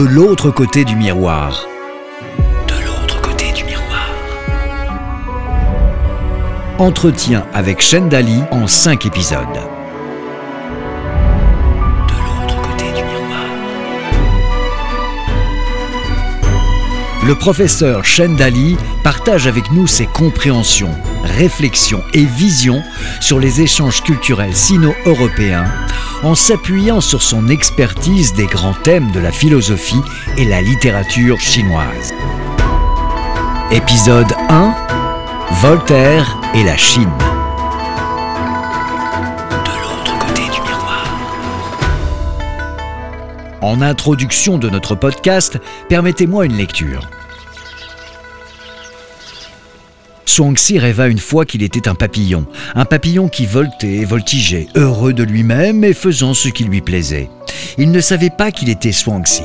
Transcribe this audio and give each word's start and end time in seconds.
De 0.00 0.06
l'autre 0.06 0.50
côté 0.50 0.86
du 0.86 0.96
miroir. 0.96 1.68
De 2.66 2.86
l'autre 2.86 3.20
côté 3.20 3.52
du 3.52 3.64
miroir. 3.64 4.08
Entretien 6.78 7.46
avec 7.52 7.82
Dali 8.08 8.40
en 8.50 8.66
5 8.66 9.04
épisodes. 9.04 9.44
De 12.08 12.14
l'autre 12.14 12.62
côté 12.62 12.86
du 12.96 13.04
miroir. 13.04 13.44
Le 17.26 17.34
professeur 17.34 18.00
Dali 18.38 18.78
partage 19.04 19.46
avec 19.46 19.70
nous 19.70 19.86
ses 19.86 20.06
compréhensions, 20.06 20.94
réflexions 21.24 22.02
et 22.12 22.24
visions 22.24 22.82
sur 23.20 23.38
les 23.38 23.60
échanges 23.60 24.02
culturels 24.02 24.54
sino-européens 24.54 25.66
en 26.22 26.34
s'appuyant 26.34 27.00
sur 27.00 27.22
son 27.22 27.48
expertise 27.48 28.34
des 28.34 28.46
grands 28.46 28.74
thèmes 28.74 29.10
de 29.12 29.20
la 29.20 29.32
philosophie 29.32 30.02
et 30.36 30.44
la 30.44 30.60
littérature 30.60 31.40
chinoise. 31.40 32.12
Épisode 33.70 34.32
1 34.48 34.74
Voltaire 35.62 36.40
et 36.54 36.64
la 36.64 36.76
Chine. 36.76 37.10
De 39.64 39.70
l'autre 39.82 40.18
côté 40.18 40.42
du 40.42 40.60
miroir. 40.62 41.06
En 43.60 43.80
introduction 43.82 44.58
de 44.58 44.70
notre 44.70 44.94
podcast, 44.94 45.58
permettez-moi 45.88 46.46
une 46.46 46.56
lecture. 46.56 47.08
Xuanxi 50.40 50.78
rêva 50.78 51.08
une 51.08 51.18
fois 51.18 51.44
qu'il 51.44 51.62
était 51.62 51.86
un 51.86 51.94
papillon, 51.94 52.46
un 52.74 52.86
papillon 52.86 53.28
qui 53.28 53.44
voltait 53.44 53.96
et 53.96 54.04
voltigeait, 54.06 54.68
heureux 54.74 55.12
de 55.12 55.22
lui-même 55.22 55.84
et 55.84 55.92
faisant 55.92 56.32
ce 56.32 56.48
qui 56.48 56.64
lui 56.64 56.80
plaisait. 56.80 57.28
Il 57.76 57.90
ne 57.90 58.00
savait 58.00 58.30
pas 58.30 58.50
qu'il 58.50 58.70
était 58.70 58.88
Xuanxi. 58.88 59.42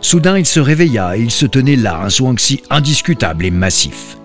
Soudain, 0.00 0.38
il 0.38 0.46
se 0.46 0.60
réveilla 0.60 1.16
et 1.16 1.20
il 1.20 1.32
se 1.32 1.46
tenait 1.46 1.74
là, 1.74 2.00
un 2.00 2.06
Xuanxi 2.06 2.62
indiscutable 2.70 3.44
et 3.44 3.50
massif. 3.50 4.18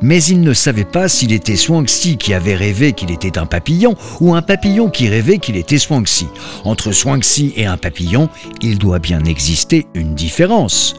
Mais 0.00 0.24
il 0.24 0.40
ne 0.40 0.54
savait 0.54 0.86
pas 0.86 1.08
s'il 1.08 1.34
était 1.34 1.56
Xuanxi 1.56 2.16
qui 2.16 2.32
avait 2.32 2.54
rêvé 2.54 2.94
qu'il 2.94 3.10
était 3.10 3.36
un 3.36 3.44
papillon 3.44 3.96
ou 4.22 4.34
un 4.34 4.40
papillon 4.40 4.88
qui 4.88 5.10
rêvait 5.10 5.36
qu'il 5.36 5.58
était 5.58 5.76
Xuanxi. 5.76 6.26
Entre 6.64 6.90
Xuanxi 6.90 7.52
et 7.54 7.66
un 7.66 7.76
papillon, 7.76 8.30
il 8.62 8.78
doit 8.78 8.98
bien 8.98 9.22
exister 9.24 9.86
une 9.92 10.14
différence. 10.14 10.94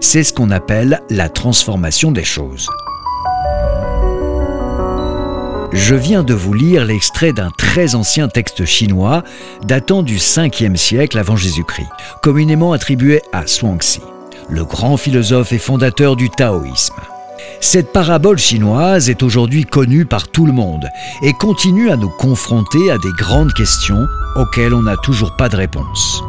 C'est 0.00 0.24
ce 0.24 0.32
qu'on 0.32 0.50
appelle 0.50 1.00
la 1.10 1.28
transformation 1.28 2.10
des 2.10 2.24
choses. 2.24 2.68
Je 5.72 5.94
viens 5.94 6.24
de 6.24 6.34
vous 6.34 6.52
lire 6.52 6.84
l'extrait 6.84 7.32
d'un 7.32 7.50
très 7.50 7.94
ancien 7.94 8.26
texte 8.26 8.64
chinois 8.64 9.22
datant 9.64 10.02
du 10.02 10.16
5e 10.16 10.74
siècle 10.74 11.16
avant 11.16 11.36
Jésus-Christ, 11.36 11.88
communément 12.22 12.72
attribué 12.72 13.22
à 13.32 13.44
Xuanxi, 13.44 14.00
le 14.48 14.64
grand 14.64 14.96
philosophe 14.96 15.52
et 15.52 15.58
fondateur 15.58 16.16
du 16.16 16.28
taoïsme. 16.28 16.96
Cette 17.60 17.92
parabole 17.92 18.38
chinoise 18.38 19.10
est 19.10 19.22
aujourd'hui 19.22 19.64
connue 19.64 20.06
par 20.06 20.28
tout 20.28 20.44
le 20.44 20.52
monde 20.52 20.88
et 21.22 21.32
continue 21.34 21.90
à 21.90 21.96
nous 21.96 22.10
confronter 22.10 22.90
à 22.90 22.98
des 22.98 23.12
grandes 23.16 23.52
questions 23.52 24.06
auxquelles 24.34 24.74
on 24.74 24.82
n'a 24.82 24.96
toujours 24.96 25.36
pas 25.36 25.48
de 25.48 25.56
réponse. 25.56 26.22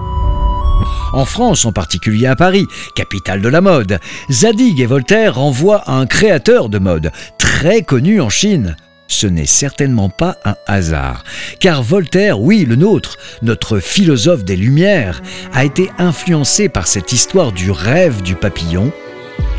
En 1.14 1.25
France, 1.25 1.66
en 1.66 1.72
particulier 1.72 2.28
à 2.28 2.36
Paris, 2.36 2.67
capitale 2.95 3.42
de 3.42 3.50
la 3.50 3.62
mode, 3.62 4.00
Zadig 4.30 4.80
et 4.80 4.86
Voltaire 4.86 5.36
renvoient 5.36 5.81
à 5.88 5.94
un 5.94 6.06
créateur 6.06 6.69
de 6.69 6.78
mode 6.78 7.12
très 7.39 7.81
connu 7.81 8.22
en 8.22 8.30
Chine, 8.30 8.75
ce 9.12 9.28
n'est 9.28 9.45
certainement 9.45 10.09
pas 10.09 10.38
un 10.45 10.56
hasard. 10.67 11.23
Car 11.59 11.84
Voltaire, 11.84 12.40
oui, 12.40 12.66
le 12.66 12.76
nôtre, 12.76 13.18
notre 13.42 13.80
philosophe 13.80 14.44
des 14.44 14.56
Lumières, 14.56 15.22
a 15.53 15.66
été 15.66 15.90
influencé 15.98 16.70
par 16.70 16.88
cette 16.88 17.12
histoire 17.12 17.52
du 17.52 17.72
rêve 17.72 18.22
du 18.22 18.36
papillon 18.36 18.92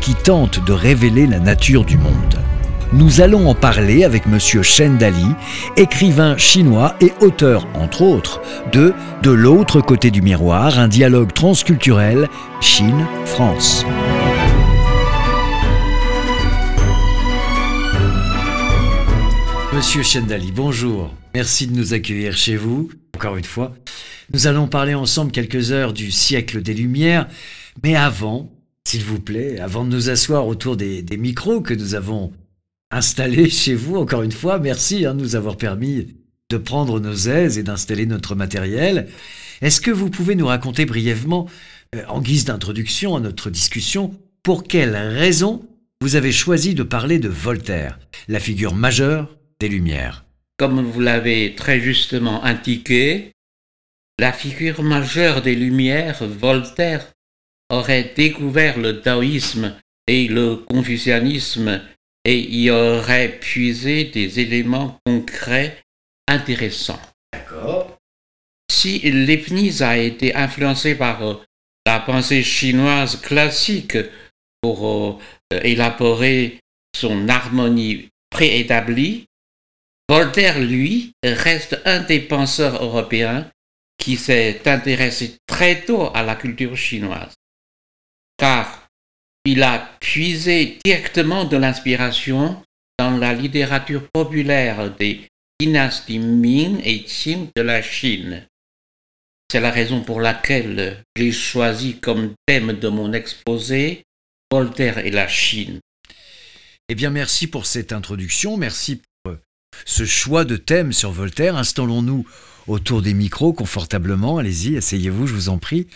qui 0.01 0.15
tente 0.15 0.63
de 0.65 0.73
révéler 0.73 1.27
la 1.27 1.39
nature 1.39 1.85
du 1.85 1.97
monde. 1.97 2.39
Nous 2.93 3.21
allons 3.21 3.47
en 3.47 3.55
parler 3.55 4.03
avec 4.03 4.23
M. 4.27 4.37
Shen 4.39 4.97
Dali, 4.97 5.25
écrivain 5.77 6.37
chinois 6.37 6.95
et 7.01 7.11
auteur, 7.21 7.67
entre 7.73 8.03
autres, 8.03 8.41
de 8.71 8.93
De 9.23 9.31
l'autre 9.31 9.81
côté 9.81 10.11
du 10.11 10.21
miroir, 10.21 10.77
un 10.77 10.87
dialogue 10.87 11.33
transculturel 11.33 12.27
Chine-France. 12.61 13.85
Monsieur 19.75 20.03
Chendali, 20.03 20.51
bonjour. 20.51 21.11
Merci 21.33 21.65
de 21.65 21.75
nous 21.75 21.95
accueillir 21.95 22.37
chez 22.37 22.55
vous, 22.55 22.91
encore 23.15 23.37
une 23.37 23.43
fois. 23.43 23.73
Nous 24.31 24.45
allons 24.45 24.67
parler 24.67 24.93
ensemble 24.93 25.31
quelques 25.31 25.71
heures 25.71 25.93
du 25.93 26.11
siècle 26.11 26.61
des 26.61 26.75
Lumières, 26.75 27.27
mais 27.83 27.95
avant, 27.95 28.51
s'il 28.87 29.03
vous 29.03 29.19
plaît, 29.19 29.59
avant 29.59 29.83
de 29.83 29.89
nous 29.89 30.11
asseoir 30.11 30.45
autour 30.45 30.77
des, 30.77 31.03
micros 31.17 31.61
que 31.61 31.73
nous 31.73 31.95
avons 31.95 32.31
installés 32.91 33.49
chez 33.49 33.73
vous, 33.73 33.95
encore 33.95 34.21
une 34.21 34.31
fois, 34.31 34.59
merci 34.59 35.07
hein, 35.07 35.15
de 35.15 35.21
nous 35.21 35.35
avoir 35.35 35.57
permis 35.57 36.15
de 36.51 36.57
prendre 36.57 36.99
nos 36.99 37.15
aises 37.15 37.57
et 37.57 37.63
d'installer 37.63 38.05
notre 38.05 38.35
matériel. 38.35 39.07
Est-ce 39.61 39.81
que 39.81 39.91
vous 39.91 40.11
pouvez 40.11 40.35
nous 40.35 40.47
raconter 40.47 40.85
brièvement, 40.85 41.49
euh, 41.95 42.03
en 42.09 42.21
guise 42.21 42.45
d'introduction 42.45 43.15
à 43.15 43.19
notre 43.19 43.49
discussion, 43.49 44.13
pour 44.43 44.65
quelles 44.65 44.95
raisons 44.95 45.67
vous 45.99 46.15
avez 46.15 46.31
choisi 46.31 46.75
de 46.75 46.83
parler 46.83 47.17
de 47.17 47.29
Voltaire, 47.29 47.97
la 48.27 48.39
figure 48.39 48.75
majeure 48.75 49.35
Lumières. 49.69 50.25
Comme 50.57 50.81
vous 50.81 50.99
l'avez 50.99 51.55
très 51.55 51.79
justement 51.79 52.43
indiqué, 52.43 53.31
la 54.19 54.31
figure 54.31 54.83
majeure 54.83 55.41
des 55.41 55.55
Lumières, 55.55 56.23
Voltaire, 56.23 57.11
aurait 57.69 58.13
découvert 58.15 58.77
le 58.77 59.01
taoïsme 59.01 59.75
et 60.07 60.27
le 60.27 60.57
confucianisme 60.57 61.81
et 62.25 62.39
y 62.39 62.69
aurait 62.69 63.39
puisé 63.39 64.05
des 64.05 64.39
éléments 64.39 64.99
concrets 65.05 65.81
intéressants. 66.27 67.01
D'accord. 67.33 67.97
Si 68.71 68.99
Leibniz 68.99 69.81
a 69.81 69.97
été 69.97 70.35
influencé 70.35 70.95
par 70.95 71.23
euh, 71.23 71.35
la 71.85 71.99
pensée 71.99 72.43
chinoise 72.43 73.19
classique 73.19 73.97
pour 74.61 74.87
euh, 74.87 75.59
élaborer 75.63 76.59
son 76.95 77.27
harmonie 77.27 78.09
préétablie, 78.29 79.25
Voltaire, 80.09 80.59
lui, 80.59 81.13
reste 81.23 81.79
un 81.85 82.01
des 82.01 82.19
penseurs 82.19 82.83
européens 82.83 83.49
qui 83.97 84.17
s'est 84.17 84.67
intéressé 84.67 85.37
très 85.47 85.81
tôt 85.81 86.11
à 86.13 86.23
la 86.23 86.35
culture 86.35 86.75
chinoise, 86.75 87.33
car 88.37 88.87
il 89.45 89.63
a 89.63 89.97
puisé 89.99 90.77
directement 90.83 91.45
de 91.45 91.57
l'inspiration 91.57 92.61
dans 92.99 93.17
la 93.17 93.33
littérature 93.33 94.07
populaire 94.13 94.93
des 94.95 95.27
dynasties 95.59 96.19
Ming 96.19 96.81
et 96.83 97.03
Qing 97.03 97.49
de 97.55 97.61
la 97.61 97.81
Chine. 97.81 98.45
C'est 99.49 99.61
la 99.61 99.71
raison 99.71 100.01
pour 100.01 100.19
laquelle 100.19 101.03
j'ai 101.15 101.31
choisi 101.31 101.99
comme 101.99 102.33
thème 102.45 102.73
de 102.73 102.87
mon 102.89 103.13
exposé 103.13 104.03
Voltaire 104.51 104.97
et 104.99 105.11
la 105.11 105.27
Chine. 105.27 105.79
Eh 106.89 106.95
bien, 106.95 107.09
merci 107.09 107.47
pour 107.47 107.65
cette 107.65 107.93
introduction, 107.93 108.57
merci 108.57 109.01
ce 109.85 110.05
choix 110.05 110.45
de 110.45 110.55
thème 110.57 110.93
sur 110.93 111.11
Voltaire. 111.11 111.55
Installons-nous 111.55 112.25
autour 112.67 113.01
des 113.01 113.13
micros 113.13 113.53
confortablement. 113.53 114.37
Allez-y, 114.37 114.77
asseyez-vous, 114.77 115.27
je 115.27 115.33
vous 115.33 115.49
en 115.49 115.57
prie. 115.57 115.87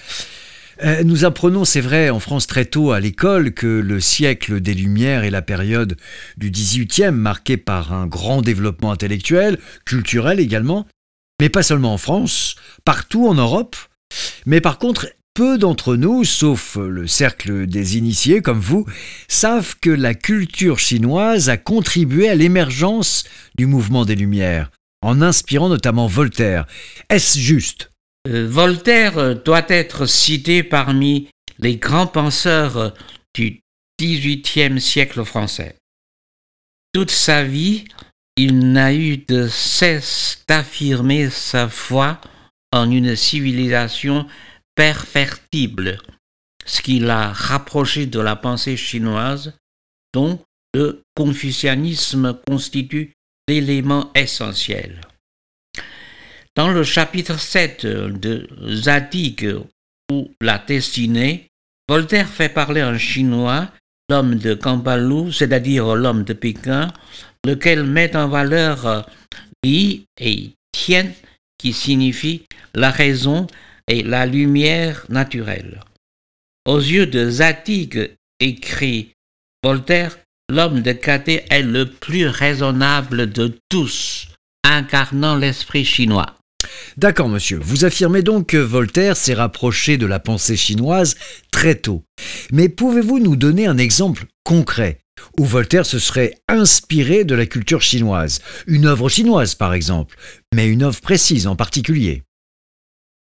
Euh, 0.84 1.04
nous 1.04 1.26
apprenons, 1.26 1.66
c'est 1.66 1.82
vrai, 1.82 2.10
en 2.10 2.20
France 2.20 2.46
très 2.46 2.66
tôt 2.66 2.92
à 2.92 3.00
l'école 3.00 3.52
que 3.52 3.68
le 3.68 4.00
siècle 4.00 4.62
des 4.62 4.74
Lumières 4.74 5.24
est 5.24 5.32
la 5.32 5.42
période 5.42 5.98
du 6.38 6.52
XVIIIe 6.52 7.12
marquée 7.12 7.58
par 7.58 7.94
un 7.94 8.06
grand 8.06 8.42
développement 8.42 8.92
intellectuel, 8.92 9.58
culturel 9.86 10.40
également, 10.40 10.86
mais 11.40 11.50
pas 11.50 11.64
seulement 11.64 11.94
en 11.94 11.98
France, 11.98 12.56
partout 12.86 13.28
en 13.28 13.34
Europe. 13.34 13.76
Mais 14.46 14.62
par 14.62 14.78
contre, 14.78 15.08
peu 15.38 15.60
d'entre 15.60 15.96
nous, 15.96 16.24
sauf 16.24 16.78
le 16.78 17.06
cercle 17.06 17.68
des 17.68 17.96
initiés 17.96 18.42
comme 18.42 18.60
vous, 18.60 18.88
savent 19.28 19.76
que 19.80 19.92
la 19.92 20.16
culture 20.16 20.80
chinoise 20.80 21.48
a 21.48 21.58
contribué 21.58 22.28
à 22.28 22.34
l'émergence 22.34 23.24
du 23.56 23.68
mouvement 23.68 24.04
des 24.04 24.16
Lumières, 24.16 24.72
en 25.04 25.22
inspirant 25.22 25.70
notamment 25.70 26.08
Voltaire. 26.08 26.66
Est-ce 27.10 27.38
juste? 27.38 27.92
Euh, 28.28 28.48
Voltaire 28.50 29.36
doit 29.36 29.68
être 29.70 30.08
cité 30.08 30.64
parmi 30.64 31.30
les 31.60 31.78
grands 31.78 32.08
penseurs 32.08 32.96
du 33.36 33.60
XVIIIe 34.02 34.82
siècle 34.82 35.24
français. 35.24 35.76
Toute 36.94 37.12
sa 37.12 37.44
vie, 37.44 37.86
il 38.38 38.72
n'a 38.72 38.92
eu 38.92 39.18
de 39.18 39.48
cesse 39.48 40.44
d'affirmer 40.48 41.30
sa 41.30 41.70
foi 41.70 42.20
en 42.72 42.90
une 42.90 43.16
civilisation 43.16 44.26
perfectible, 44.78 45.98
ce 46.66 46.82
qui 46.82 47.00
l'a 47.00 47.34
rapproché 47.34 48.06
de 48.06 48.20
la 48.20 48.36
pensée 48.36 48.78
chinoise, 48.78 49.54
dont 50.14 50.40
le 50.74 51.02
confucianisme 51.16 52.40
constitue 52.48 53.14
l'élément 53.50 54.12
essentiel. 54.14 55.02
Dans 56.56 56.70
le 56.70 56.84
chapitre 56.84 57.40
7 57.40 57.86
de 57.86 58.48
Zadig 58.68 59.58
ou 60.12 60.32
la 60.40 60.60
destinée, 60.60 61.48
Voltaire 61.90 62.28
fait 62.28 62.50
parler 62.50 62.84
en 62.84 62.98
chinois 62.98 63.70
l'homme 64.10 64.36
de 64.36 64.54
Kampalou, 64.54 65.32
c'est-à-dire 65.32 65.96
l'homme 65.96 66.24
de 66.24 66.34
Pékin, 66.34 66.92
lequel 67.46 67.84
met 67.84 68.16
en 68.16 68.28
valeur 68.28 69.10
Li 69.64 70.06
et 70.20 70.52
Tien, 70.72 71.12
qui 71.58 71.74
signifie 71.74 72.44
la 72.76 72.92
raison 72.92 73.48
et 73.88 74.04
la 74.04 74.26
lumière 74.26 75.06
naturelle. 75.10 75.82
Aux 76.66 76.80
yeux 76.80 77.08
de 77.08 77.30
Zadig, 77.30 78.12
écrit 78.40 79.14
Voltaire, 79.64 80.18
l'homme 80.50 80.82
de 80.82 80.92
Caté 80.92 81.46
est 81.50 81.64
le 81.64 81.90
plus 81.90 82.28
raisonnable 82.28 83.32
de 83.32 83.58
tous, 83.70 84.28
incarnant 84.64 85.36
l'esprit 85.36 85.86
chinois. 85.86 86.38
D'accord, 86.98 87.30
monsieur. 87.30 87.60
Vous 87.62 87.86
affirmez 87.86 88.24
donc 88.24 88.48
que 88.48 88.58
Voltaire 88.58 89.16
s'est 89.16 89.34
rapproché 89.34 89.98
de 89.98 90.06
la 90.06 90.20
pensée 90.20 90.58
chinoise 90.58 91.16
très 91.52 91.76
tôt. 91.76 92.04
Mais 92.52 92.70
pouvez-vous 92.70 93.20
nous 93.20 93.36
donner 93.36 93.68
un 93.68 93.78
exemple 93.78 94.26
concret 94.44 95.00
où 95.38 95.46
Voltaire 95.46 95.86
se 95.86 96.00
serait 96.00 96.36
inspiré 96.48 97.24
de 97.24 97.36
la 97.36 97.46
culture 97.46 97.82
chinoise? 97.82 98.42
Une 98.66 98.86
œuvre 98.86 99.10
chinoise, 99.10 99.56
par 99.56 99.74
exemple, 99.74 100.18
mais 100.54 100.68
une 100.68 100.84
œuvre 100.84 101.00
précise 101.02 101.48
en 101.48 101.56
particulier. 101.56 102.24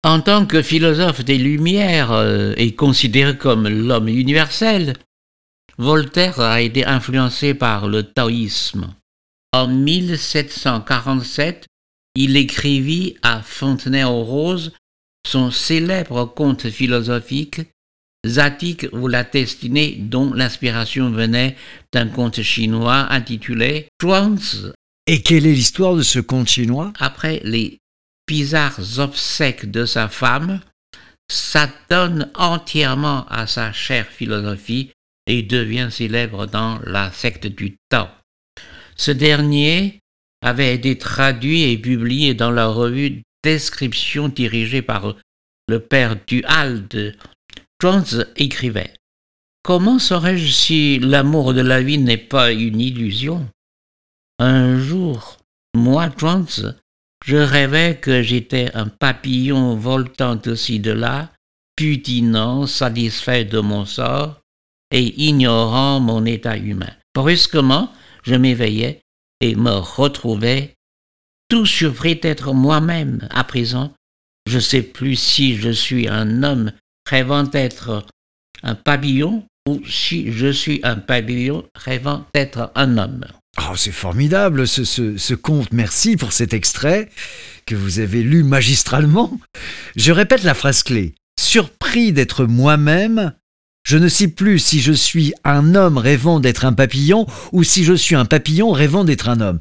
En 0.05 0.21
tant 0.21 0.45
que 0.45 0.61
philosophe 0.61 1.25
des 1.25 1.39
Lumières 1.39 2.11
euh, 2.11 2.53
et 2.57 2.75
considéré 2.75 3.35
comme 3.35 3.67
l'homme 3.67 4.07
universel, 4.07 4.93
Voltaire 5.79 6.39
a 6.39 6.61
été 6.61 6.85
influencé 6.85 7.55
par 7.55 7.87
le 7.87 8.03
taoïsme. 8.03 8.93
En 9.51 9.67
1747, 9.67 11.65
il 12.13 12.37
écrivit 12.37 13.17
à 13.23 13.41
Fontenay-aux-Roses 13.41 14.73
son 15.27 15.49
célèbre 15.49 16.25
conte 16.25 16.69
philosophique 16.69 17.61
Zatik 18.27 18.85
ou 18.91 19.07
la 19.07 19.23
destinée 19.23 19.97
dont 19.99 20.31
l'inspiration 20.35 21.09
venait 21.09 21.55
d'un 21.91 22.09
conte 22.09 22.43
chinois 22.43 23.07
intitulé 23.09 23.87
Zhuangzi. 24.03 24.67
Et 25.07 25.23
quelle 25.23 25.47
est 25.47 25.53
l'histoire 25.53 25.95
de 25.95 26.03
ce 26.03 26.19
conte 26.19 26.49
chinois? 26.49 26.93
Après 26.99 27.41
les 27.43 27.79
bizarres 28.27 28.99
obsèques 28.99 29.69
de 29.69 29.85
sa 29.85 30.07
femme, 30.07 30.61
s'adonne 31.29 32.31
entièrement 32.35 33.25
à 33.27 33.47
sa 33.47 33.71
chère 33.71 34.07
philosophie 34.07 34.91
et 35.27 35.41
devient 35.41 35.89
célèbre 35.91 36.45
dans 36.45 36.79
la 36.85 37.11
secte 37.11 37.47
du 37.47 37.77
Tao. 37.89 38.07
Ce 38.95 39.11
dernier 39.11 39.99
avait 40.41 40.75
été 40.75 40.97
traduit 40.97 41.63
et 41.63 41.77
publié 41.77 42.33
dans 42.33 42.51
la 42.51 42.67
revue 42.67 43.23
Description 43.43 44.29
dirigée 44.29 44.81
par 44.81 45.15
le 45.67 45.79
père 45.79 46.15
Duhalde. 46.27 47.17
Jones 47.81 48.25
écrivait 48.35 48.93
Comment 49.63 49.99
saurais-je 49.99 50.51
si 50.51 50.99
l'amour 50.99 51.53
de 51.53 51.61
la 51.61 51.81
vie 51.81 51.97
n'est 51.97 52.17
pas 52.17 52.51
une 52.51 52.79
illusion? 52.79 53.47
Un 54.37 54.79
jour, 54.79 55.37
moi, 55.75 56.09
Jones, 56.17 56.75
je 57.25 57.37
rêvais 57.37 57.97
que 57.97 58.21
j'étais 58.21 58.69
un 58.75 58.87
papillon 58.87 59.75
voltant 59.75 60.39
ci 60.55 60.79
de 60.79 60.91
là, 60.91 61.31
putinant, 61.75 62.67
satisfait 62.67 63.45
de 63.45 63.59
mon 63.59 63.85
sort 63.85 64.41
et 64.91 65.25
ignorant 65.25 65.99
mon 65.99 66.23
état 66.25 66.55
humain. 66.55 66.93
Brusquement, 67.15 67.91
je 68.23 68.35
m'éveillais 68.35 69.01
et 69.41 69.55
me 69.55 69.71
retrouvais 69.71 70.75
tout 71.49 71.65
surpris 71.65 72.15
d'être 72.15 72.53
moi-même. 72.53 73.27
À 73.31 73.43
présent, 73.43 73.91
je 74.47 74.57
ne 74.57 74.61
sais 74.61 74.83
plus 74.83 75.15
si 75.15 75.57
je 75.57 75.71
suis 75.71 76.07
un 76.07 76.43
homme 76.43 76.71
rêvant 77.09 77.43
d'être 77.43 78.05
un 78.61 78.75
papillon 78.75 79.43
ou 79.67 79.81
si 79.87 80.31
je 80.31 80.51
suis 80.51 80.79
un 80.83 80.97
papillon 80.97 81.65
rêvant 81.73 82.25
d'être 82.35 82.71
un 82.75 82.99
homme. 82.99 83.25
Oh, 83.57 83.75
c'est 83.75 83.91
formidable 83.91 84.67
ce, 84.67 85.33
conte. 85.33 85.71
Merci 85.71 86.17
pour 86.17 86.33
cet 86.33 86.53
extrait 86.53 87.09
que 87.65 87.75
vous 87.75 87.99
avez 87.99 88.21
lu 88.21 88.43
magistralement. 88.43 89.39
Je 89.95 90.11
répète 90.11 90.43
la 90.43 90.53
phrase 90.53 90.83
clé. 90.83 91.15
Surpris 91.39 92.11
d'être 92.11 92.45
moi-même, 92.45 93.33
je 93.85 93.97
ne 93.97 94.07
sais 94.07 94.27
plus 94.27 94.59
si 94.59 94.81
je 94.81 94.91
suis 94.91 95.33
un 95.43 95.75
homme 95.75 95.97
rêvant 95.97 96.39
d'être 96.39 96.65
un 96.65 96.73
papillon 96.73 97.27
ou 97.51 97.63
si 97.63 97.83
je 97.83 97.93
suis 97.93 98.15
un 98.15 98.25
papillon 98.25 98.71
rêvant 98.71 99.03
d'être 99.03 99.29
un 99.29 99.39
homme. 99.41 99.59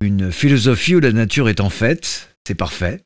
Une 0.00 0.32
philosophie 0.32 0.96
où 0.96 1.00
la 1.00 1.12
nature 1.12 1.48
est 1.48 1.60
en 1.60 1.70
fait, 1.70 2.30
c'est 2.46 2.54
parfait. 2.54 3.02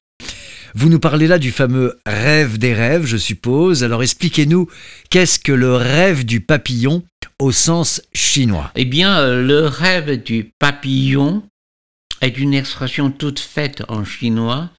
Vous 0.75 0.89
nous 0.89 0.99
parlez 0.99 1.27
là 1.27 1.39
du 1.39 1.51
fameux 1.51 1.99
rêve 2.07 2.59
des 2.59 2.75
rêves, 2.75 3.05
je 3.05 3.17
suppose. 3.17 3.85
Alors 3.85 4.03
expliquez-nous, 4.03 4.69
qu'est-ce 5.11 5.39
que 5.39 5.53
le 5.53 5.75
rêve 5.75 6.25
du 6.25 6.41
papillon 6.41 7.03
au 7.39 7.53
sens 7.53 8.03
chinois? 8.13 8.71
Eh 8.75 8.85
bien, 8.85 9.19
euh, 9.19 9.43
le 9.43 9.67
rêve 9.67 10.23
du 10.23 10.51
papillon 10.59 11.43
est 12.21 12.39
une 12.39 12.55
expression 12.55 13.11
toute 13.11 13.41
faite 13.41 13.83
en 13.89 14.05
chinois 14.05 14.71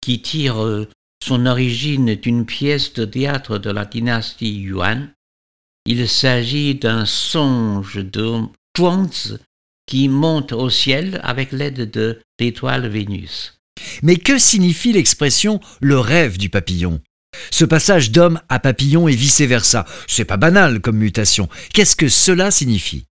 qui 0.00 0.22
tire 0.22 0.62
euh, 0.62 0.88
son 1.22 1.46
origine 1.46 2.14
d'une 2.14 2.46
pièce 2.46 2.92
de 2.94 3.04
théâtre 3.04 3.58
de 3.58 3.70
la 3.70 3.84
dynastie 3.84 4.54
Yuan 4.54 5.12
il 5.84 6.08
s'agit 6.08 6.76
d'un 6.76 7.04
songe 7.04 7.96
de 7.96 8.42
Zhuangzi 8.76 9.38
qui 9.86 10.08
monte 10.08 10.52
au 10.52 10.70
ciel 10.70 11.20
avec 11.24 11.50
l'aide 11.50 11.90
de 11.90 12.20
l'étoile 12.38 12.86
Vénus. 12.86 13.58
Mais 14.02 14.16
que 14.16 14.38
signifie 14.38 14.92
l'expression 14.92 15.60
le 15.80 15.98
rêve 15.98 16.38
du 16.38 16.48
papillon 16.48 17.00
Ce 17.50 17.64
passage 17.64 18.10
d'homme 18.10 18.40
à 18.48 18.58
papillon 18.58 19.08
et 19.08 19.14
vice-versa, 19.14 19.86
c'est 20.06 20.24
pas 20.24 20.36
banal 20.36 20.80
comme 20.80 20.98
mutation. 20.98 21.48
Qu'est-ce 21.72 21.96
que 21.96 22.08
cela 22.08 22.50
signifie? 22.50 23.04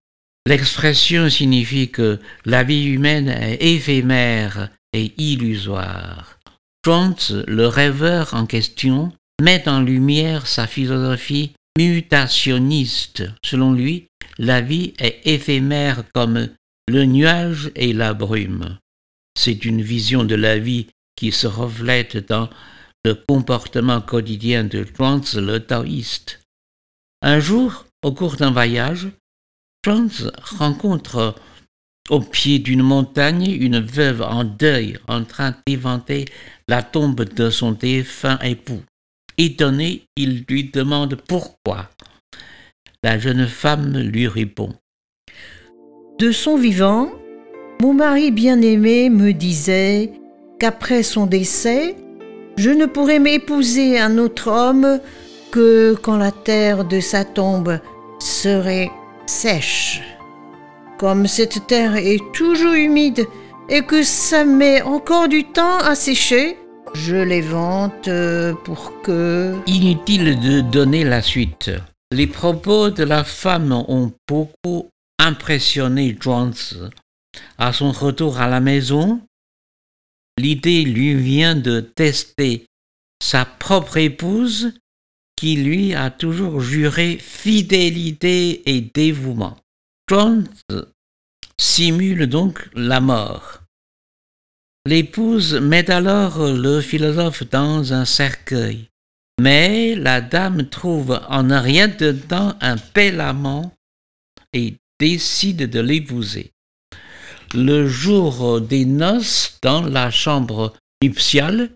L'expression 0.48 1.30
signifie 1.30 1.90
que 1.90 2.20
la 2.46 2.64
vie 2.64 2.86
humaine 2.86 3.30
est 3.30 3.58
éphémère 3.62 4.70
et 4.94 5.14
illusoire. 5.18 6.40
Zhuangzi, 6.86 7.44
le 7.48 7.68
rêveur 7.68 8.34
en 8.34 8.48
question, 8.48 9.12
met 9.40 9.68
en 9.70 9.82
lumière 9.82 10.48
sa 10.48 10.66
philosophie 10.66 11.52
mutationniste. 11.78 13.24
Selon 13.46 13.74
lui, 13.74 14.08
la 14.40 14.62
vie 14.62 14.94
est 15.00 15.20
éphémère 15.26 16.04
comme 16.14 16.50
le 16.88 17.06
nuage 17.06 17.72
et 17.76 17.94
la 17.94 18.14
brume. 18.14 18.78
C'est 19.36 19.66
une 19.66 19.82
vision 19.82 20.24
de 20.24 20.36
la 20.36 20.58
vie 20.58 20.88
qui 21.16 21.32
se 21.32 21.48
reflète 21.48 22.28
dans 22.28 22.50
le 23.06 23.16
comportement 23.16 24.02
quotidien 24.02 24.64
de 24.64 24.84
Zhuangzi 24.84 25.40
le 25.40 25.60
taoïste. 25.60 26.40
Un 27.22 27.40
jour, 27.40 27.86
au 28.04 28.12
cours 28.12 28.36
d'un 28.36 28.52
voyage, 28.52 29.08
Zhuangzi 29.86 30.28
rencontre 30.60 31.36
au 32.10 32.20
pied 32.20 32.60
d'une 32.60 32.84
montagne 32.84 33.50
une 33.50 33.80
veuve 33.80 34.22
en 34.22 34.44
deuil 34.44 35.00
en 35.08 35.24
train 35.24 35.56
d'éventer 35.66 36.26
la 36.68 36.84
tombe 36.84 37.24
de 37.24 37.50
son 37.50 37.72
défunt 37.72 38.40
époux. 38.40 38.84
Étonné, 39.38 40.04
il 40.16 40.46
lui 40.48 40.66
demande 40.66 41.16
pourquoi. 41.16 41.90
La 43.04 43.18
jeune 43.18 43.48
femme 43.48 43.98
lui 43.98 44.28
répond. 44.28 44.76
De 46.20 46.32
son 46.32 46.58
vivant, 46.58 47.12
mon 47.82 47.96
mari 47.96 48.30
bien-aimé 48.30 49.10
me 49.10 49.34
disait 49.34 50.12
qu'après 50.60 51.02
son 51.02 51.26
décès, 51.26 51.96
je 52.56 52.70
ne 52.70 52.86
pourrais 52.86 53.18
m'épouser 53.18 53.98
un 53.98 54.20
autre 54.20 54.52
homme 54.52 55.00
que 55.52 55.96
quand 55.96 56.18
la 56.18 56.32
terre 56.32 56.86
de 56.86 57.00
sa 57.00 57.26
tombe 57.26 57.80
serait 58.20 58.92
sèche. 59.26 60.04
Comme 61.00 61.26
cette 61.26 61.66
terre 61.66 61.96
est 61.96 62.22
toujours 62.36 62.74
humide 62.74 63.26
et 63.68 63.82
que 63.82 64.04
ça 64.04 64.46
met 64.46 64.84
encore 64.84 65.28
du 65.28 65.46
temps 65.46 65.80
à 65.80 65.96
sécher, 65.96 66.58
je 66.94 67.16
les 67.16 67.42
vante 67.42 68.08
euh, 68.08 68.54
pour 68.64 69.02
que... 69.02 69.56
Inutile 69.66 70.40
de 70.40 70.62
donner 70.62 71.04
la 71.04 71.24
suite. 71.24 71.72
Les 72.12 72.28
propos 72.28 72.92
de 72.92 73.04
la 73.04 73.24
femme 73.24 73.72
ont 73.72 74.12
beaucoup 74.28 74.86
impressionné 75.18 76.16
Jones. 76.20 76.54
À 77.58 77.74
son 77.74 77.92
retour 77.92 78.40
à 78.40 78.48
la 78.48 78.60
maison, 78.60 79.22
l'idée 80.38 80.84
lui 80.84 81.16
vient 81.16 81.56
de 81.56 81.80
tester 81.80 82.66
sa 83.22 83.46
propre 83.46 83.98
épouse 83.98 84.74
qui 85.36 85.56
lui 85.56 85.94
a 85.94 86.10
toujours 86.12 86.62
juré 86.62 87.18
fidélité 87.18 88.70
et 88.70 88.82
dévouement. 88.82 89.58
Jones 90.10 90.48
simule 91.60 92.28
donc 92.28 92.70
la 92.74 93.00
mort. 93.00 93.62
L'épouse 94.86 95.54
met 95.56 95.90
alors 95.92 96.48
le 96.48 96.82
philosophe 96.82 97.44
dans 97.50 97.94
un 97.94 98.06
cercueil. 98.06 98.88
Mais 99.40 99.96
la 99.96 100.22
dame 100.22 100.70
trouve 100.70 101.20
en 101.30 101.62
rien 101.62 101.88
dedans 101.88 102.56
un 102.62 102.76
bel 102.94 103.22
amant 103.22 103.74
et 104.54 104.76
décide 105.00 105.70
de 105.70 105.80
l'épouser. 105.80 106.52
Le 107.54 107.86
jour 107.86 108.62
des 108.62 108.86
noces, 108.86 109.58
dans 109.62 109.82
la 109.82 110.10
chambre 110.10 110.74
nuptiale, 111.04 111.72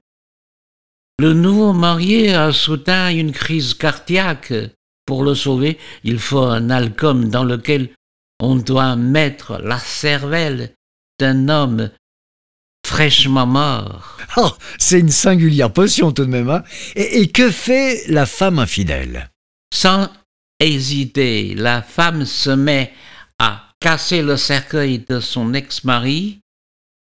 le 1.20 1.34
nouveau 1.34 1.74
marié 1.74 2.34
a 2.34 2.54
soudain 2.54 3.10
une 3.10 3.34
crise 3.34 3.74
cardiaque 3.74 4.54
Pour 5.06 5.24
le 5.24 5.36
sauver, 5.36 5.78
il 6.06 6.20
faut 6.20 6.40
un 6.40 6.70
alcôme 6.70 7.30
dans 7.30 7.44
lequel 7.44 7.90
on 8.40 8.56
doit 8.56 8.96
mettre 8.96 9.58
la 9.62 9.78
cervelle 9.78 10.74
d'un 11.20 11.50
homme 11.50 11.90
fraîchement 12.88 13.46
mort. 13.46 14.18
Oh, 14.38 14.52
c'est 14.78 15.00
une 15.00 15.12
singulière 15.12 15.74
potion 15.74 16.12
tout 16.12 16.26
de 16.26 16.30
même. 16.30 16.50
Hein 16.50 16.64
et, 16.96 17.22
et 17.22 17.28
que 17.28 17.52
fait 17.52 18.04
la 18.08 18.26
femme 18.26 18.60
infidèle? 18.60 19.30
Sans 19.74 20.10
hésiter, 20.60 21.54
la 21.56 21.82
femme 21.82 22.26
se 22.26 22.50
met 22.50 22.94
à 23.40 23.75
casser 23.86 24.24
le 24.24 24.36
cercueil 24.36 25.06
de 25.08 25.20
son 25.20 25.54
ex-mari 25.54 26.40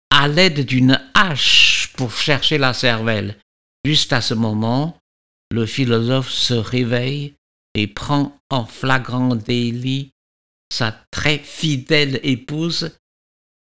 à 0.09 0.29
l'aide 0.29 0.65
d'une 0.65 1.01
hache 1.15 1.93
pour 1.97 2.13
chercher 2.13 2.59
la 2.59 2.75
cervelle. 2.75 3.39
Juste 3.85 4.13
à 4.13 4.21
ce 4.21 4.35
moment, 4.35 4.97
le 5.51 5.67
philosophe 5.67 6.31
se 6.31 6.55
réveille 6.55 7.35
et 7.75 7.89
prend 7.89 8.37
en 8.51 8.67
flagrant 8.67 9.35
délit 9.35 10.13
sa 10.73 10.95
très 11.11 11.39
fidèle 11.39 12.21
épouse 12.23 12.93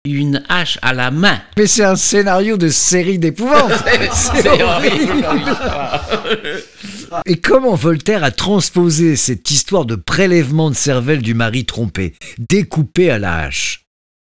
une 0.05 0.45
hache 0.49 0.79
à 0.83 0.93
la 0.93 1.11
main. 1.11 1.41
Mais 1.57 1.67
c'est 1.67 1.85
un 1.85 1.97
scénario 1.97 2.59
de 2.59 2.69
série 2.69 3.19
d'épouvante. 3.19 3.73
c'est 4.13 4.63
horrible. 4.63 5.27
Et 7.27 7.37
comment 7.37 7.75
Voltaire 7.75 8.25
a 8.25 8.31
transposé 8.31 9.17
cette 9.17 9.51
histoire 9.51 9.85
de 9.85 9.95
prélèvement 9.95 10.71
de 10.71 10.75
cervelle 10.75 11.23
du 11.23 11.35
mari 11.35 11.65
trompé, 11.65 12.15
découpé 12.39 13.11
à 13.11 13.19
la 13.19 13.39
hache? 13.39 13.85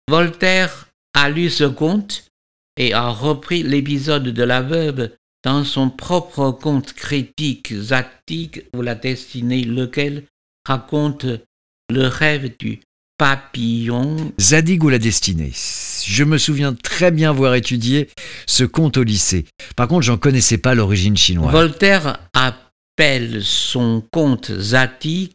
Voltaire 0.09 0.89
a 1.15 1.31
lu 1.31 1.51
ce 1.51 1.65
conte 1.65 2.25
et 2.77 2.93
a 2.93 3.09
repris 3.09 3.63
l'épisode 3.63 4.29
de 4.29 4.43
la 4.43 4.63
veuve 4.63 5.11
dans 5.45 5.65
son 5.65 5.91
propre 5.91 6.51
conte 6.51 6.93
critique 6.93 7.75
Zatig 7.75 8.65
ou 8.75 8.83
la 8.83 8.95
destinée, 8.95 9.65
lequel 9.65 10.25
raconte 10.67 11.27
le 11.91 12.07
rêve 12.07 12.53
du 12.59 12.81
papillon. 13.19 14.33
Zadig 14.41 14.83
ou 14.83 14.89
la 14.89 14.99
destinée? 14.99 15.53
Je 16.05 16.25
me 16.25 16.39
souviens 16.39 16.75
très 16.75 17.11
bien 17.11 17.33
voir 17.33 17.55
étudié 17.55 18.09
ce 18.47 18.65
conte 18.65 18.97
au 18.97 19.03
lycée. 19.03 19.45
Par 19.77 19.89
contre, 19.89 20.03
j'en 20.03 20.17
connaissais 20.17 20.59
pas 20.59 20.75
l'origine 20.75 21.17
chinoise. 21.17 21.53
Voltaire 21.53 22.19
appelle 22.97 23.43
son 23.43 24.03
conte 24.13 24.53
Zadig 24.53 25.33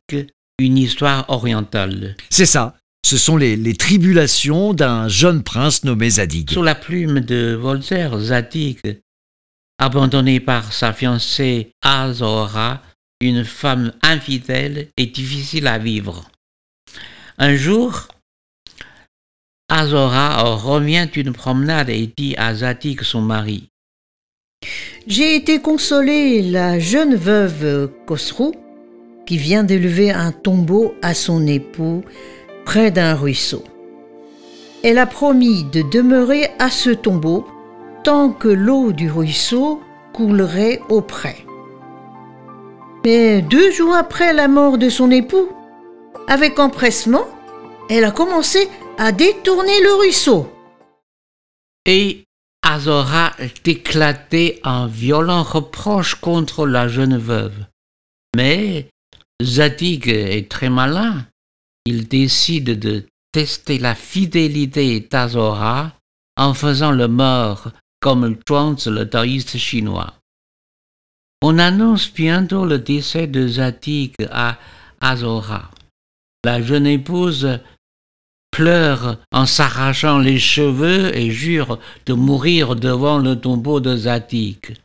une 0.59 0.77
histoire 0.77 1.29
orientale. 1.29 2.15
C'est 2.29 2.45
ça. 2.45 2.75
Ce 3.05 3.17
sont 3.17 3.37
les, 3.37 3.55
les 3.55 3.75
tribulations 3.75 4.73
d'un 4.73 5.07
jeune 5.07 5.43
prince 5.43 5.83
nommé 5.83 6.09
Zadig. 6.09 6.51
Sous 6.51 6.63
la 6.63 6.75
plume 6.75 7.21
de 7.21 7.57
Voltaire, 7.59 8.19
Zadig 8.19 8.79
abandonné 9.79 10.39
par 10.39 10.73
sa 10.73 10.91
fiancée 10.93 11.71
Azora, 11.81 12.81
une 13.21 13.45
femme 13.45 13.93
infidèle 14.01 14.89
et 14.97 15.05
difficile 15.05 15.67
à 15.67 15.77
vivre. 15.77 16.29
Un 17.37 17.55
jour, 17.55 18.07
Azora 19.69 20.41
revient 20.55 21.07
d'une 21.11 21.33
promenade 21.33 21.89
et 21.89 22.11
dit 22.17 22.35
à 22.37 22.55
Zadig, 22.55 23.01
son 23.03 23.21
mari, 23.21 23.69
J'ai 25.07 25.37
été 25.37 25.59
consoler 25.59 26.41
la 26.41 26.79
jeune 26.79 27.15
veuve 27.15 27.89
Khosrou 28.05 28.53
qui 29.25 29.37
vient 29.37 29.63
d'élever 29.63 30.11
un 30.11 30.33
tombeau 30.33 30.95
à 31.01 31.13
son 31.13 31.47
époux 31.47 32.03
près 32.65 32.91
d'un 32.91 33.15
ruisseau. 33.15 33.63
Elle 34.83 34.97
a 34.97 35.05
promis 35.05 35.63
de 35.63 35.81
demeurer 35.81 36.49
à 36.59 36.69
ce 36.69 36.89
tombeau 36.89 37.47
tant 38.03 38.31
que 38.31 38.49
l'eau 38.49 38.91
du 38.91 39.09
ruisseau 39.09 39.79
coulerait 40.11 40.81
auprès. 40.89 41.37
Mais 43.05 43.41
deux 43.41 43.71
jours 43.71 43.95
après 43.95 44.33
la 44.33 44.49
mort 44.49 44.77
de 44.77 44.89
son 44.89 45.09
époux, 45.09 45.47
avec 46.27 46.59
empressement, 46.59 47.25
elle 47.89 48.03
a 48.03 48.11
commencé 48.11 48.67
à 48.97 49.13
détourner 49.13 49.81
le 49.83 49.93
ruisseau. 49.93 50.47
Et 51.85 52.26
Azora 52.69 53.33
éclaté 53.63 54.59
en 54.65 54.87
violent 54.87 55.41
reproche 55.41 56.15
contre 56.15 56.67
la 56.67 56.89
jeune 56.89 57.17
veuve. 57.17 57.65
Mais 58.35 58.89
Zadig 59.41 60.09
est 60.09 60.51
très 60.51 60.69
malin. 60.69 61.25
Il 61.85 62.09
décide 62.09 62.77
de 62.77 63.05
tester 63.31 63.77
la 63.77 63.95
fidélité 63.95 64.99
d'Azora 64.99 65.93
en 66.35 66.53
faisant 66.53 66.91
le 66.91 67.07
mort 67.07 67.71
comme 68.01 68.35
Zhuangzi, 68.45 68.89
le 68.89 69.09
taoïste 69.09 69.57
chinois. 69.57 70.15
On 71.41 71.59
annonce 71.59 72.13
bientôt 72.13 72.65
le 72.65 72.79
décès 72.79 73.27
de 73.27 73.47
Zadig 73.47 74.13
à 74.29 74.57
Azora. 74.99 75.71
La 76.43 76.61
jeune 76.61 76.87
épouse 76.87 77.59
pleure 78.57 79.19
en 79.31 79.45
s'arrachant 79.45 80.17
les 80.17 80.39
cheveux 80.39 81.15
et 81.15 81.29
jure 81.29 81.77
de 82.07 82.13
mourir 82.13 82.75
devant 82.75 83.19
le 83.19 83.39
tombeau 83.39 83.79
de 83.79 83.95
Zadig. 83.95 84.75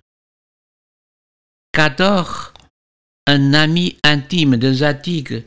Cador, 1.73 2.53
un 3.27 3.55
ami 3.55 3.97
intime 4.05 4.59
de 4.59 4.71
Zadig, 4.71 5.47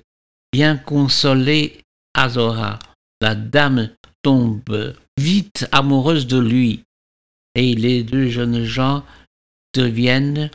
vient 0.51 0.75
consoler 0.75 1.83
Azora. 2.15 2.79
La 3.21 3.35
dame 3.35 3.91
tombe 4.23 4.95
vite 5.19 5.67
amoureuse 5.71 6.25
de 6.25 6.39
lui 6.39 6.83
et 7.53 7.75
les 7.75 8.01
deux 8.01 8.29
jeunes 8.29 8.63
gens 8.63 9.05
deviennent 9.75 10.49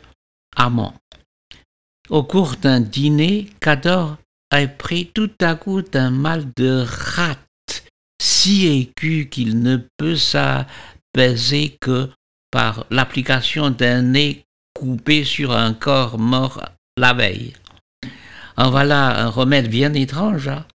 amants. 0.57 0.95
Au 2.09 2.23
cours 2.23 2.57
d'un 2.57 2.81
dîner, 2.81 3.49
Cador 3.61 4.17
a 4.49 4.67
pris 4.67 5.09
tout 5.13 5.31
à 5.39 5.55
coup 5.55 5.83
un 5.93 6.11
mal 6.11 6.51
de 6.57 6.83
rate 6.85 7.39
si 8.21 8.67
aigu 8.67 9.29
qu'il 9.29 9.63
ne 9.63 9.77
peut 9.97 10.15
s'apaiser 10.15 11.75
que 11.81 12.07
par 12.51 12.85
l'application 12.91 13.71
d'un 13.71 14.03
nez 14.03 14.45
coupé 14.75 15.23
sur 15.23 15.53
un 15.53 15.73
corps 15.73 16.19
mort 16.19 16.61
la 16.97 17.13
veille. 17.13 17.53
En 18.57 18.69
voilà 18.69 19.23
un 19.23 19.29
remède 19.29 19.69
bien 19.69 19.95
étrange. 19.95 20.49
Hein. 20.49 20.67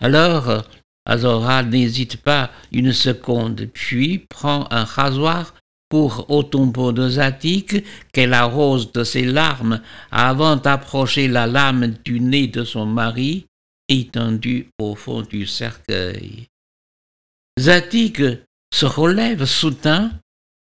Alors, 0.00 0.64
Azora 1.04 1.62
n'hésite 1.64 2.16
pas 2.16 2.50
une 2.72 2.94
seconde, 2.94 3.68
puis 3.74 4.24
prend 4.30 4.66
un 4.70 4.84
rasoir 4.84 5.54
pour 5.90 6.30
au 6.30 6.42
tombeau 6.42 6.92
de 6.92 7.10
Zadig 7.10 7.84
qu'elle 8.14 8.32
arrose 8.32 8.90
de 8.92 9.04
ses 9.04 9.26
larmes 9.26 9.82
avant 10.10 10.56
d'approcher 10.56 11.28
la 11.28 11.46
lame 11.46 11.94
du 12.06 12.20
nez 12.20 12.46
de 12.46 12.64
son 12.64 12.86
mari 12.86 13.44
étendu 13.90 14.68
au 14.78 14.94
fond 14.94 15.20
du 15.20 15.46
cercueil. 15.46 16.49
Zadig 17.60 18.40
se 18.72 18.86
relève 18.86 19.44
soudain. 19.44 20.12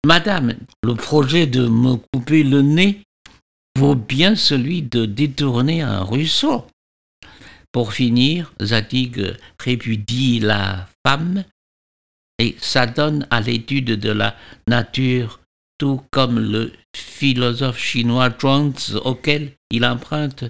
Madame, 0.04 0.54
le 0.82 0.96
projet 0.96 1.46
de 1.46 1.68
me 1.68 1.94
couper 2.12 2.42
le 2.42 2.60
nez 2.60 3.02
vaut 3.78 3.94
bien 3.94 4.34
celui 4.34 4.82
de 4.82 5.06
détourner 5.06 5.80
un 5.82 6.02
ruisseau. 6.02 6.66
Pour 7.70 7.92
finir, 7.92 8.52
Zadig 8.60 9.36
répudie 9.60 10.40
la 10.40 10.88
femme 11.06 11.44
et 12.40 12.56
s'adonne 12.58 13.28
à 13.30 13.40
l'étude 13.40 13.92
de 13.92 14.10
la 14.10 14.34
nature, 14.66 15.40
tout 15.78 16.02
comme 16.10 16.40
le 16.40 16.72
philosophe 16.96 17.78
chinois 17.78 18.30
Zhuangzi 18.40 18.96
auquel 18.96 19.52
il 19.70 19.84
emprunte 19.84 20.44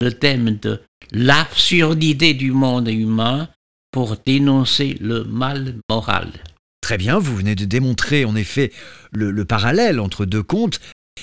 le 0.00 0.12
thème 0.12 0.56
de 0.56 0.82
l'absurdité 1.12 2.34
du 2.34 2.50
monde 2.50 2.88
humain 2.88 3.48
pour 3.92 4.16
dénoncer 4.26 4.96
le 5.00 5.24
mal 5.24 5.76
moral. 5.88 6.32
Très 6.80 6.98
bien, 6.98 7.18
vous 7.18 7.36
venez 7.36 7.54
de 7.54 7.64
démontrer 7.64 8.24
en 8.24 8.34
effet 8.34 8.72
le, 9.12 9.30
le 9.30 9.44
parallèle 9.44 10.00
entre 10.00 10.24
deux 10.24 10.42
contes 10.42 10.80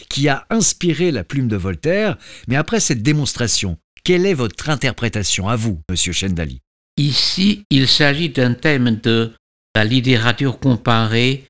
qui 0.10 0.30
a 0.30 0.46
inspiré 0.50 1.12
la 1.12 1.24
plume 1.24 1.48
de 1.48 1.58
Voltaire, 1.58 2.18
mais 2.48 2.56
après 2.56 2.80
cette 2.80 3.04
démonstration, 3.04 3.78
quelle 4.04 4.26
est 4.26 4.34
votre 4.34 4.70
interprétation 4.70 5.50
à 5.50 5.56
vous, 5.56 5.82
monsieur 5.90 6.14
Chendali 6.14 6.62
Ici, 6.98 7.64
il 7.70 7.88
s'agit 7.88 8.30
d'un 8.30 8.54
thème 8.54 9.00
de 9.02 9.34
la 9.76 9.84
littérature 9.84 10.60
comparée, 10.60 11.46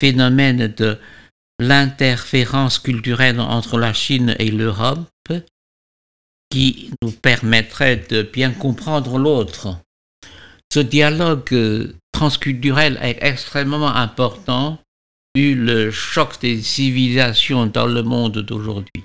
phénomène 0.00 0.68
de 0.68 0.98
l'interférence 1.58 2.78
culturelle 2.78 3.40
entre 3.40 3.78
la 3.78 3.92
Chine 3.92 4.36
et 4.38 4.50
l'Europe, 4.50 5.08
qui 6.50 6.90
nous 7.02 7.12
permettrait 7.12 8.04
de 8.08 8.22
bien 8.22 8.52
comprendre 8.52 9.18
l'autre. 9.18 9.78
Ce 10.72 10.80
dialogue 10.80 11.92
transculturel 12.12 12.98
est 13.02 13.22
extrêmement 13.22 13.94
important 13.94 14.78
vu 15.36 15.54
le 15.54 15.90
choc 15.90 16.40
des 16.40 16.62
civilisations 16.62 17.66
dans 17.66 17.84
le 17.84 18.02
monde 18.02 18.38
d'aujourd'hui. 18.38 19.04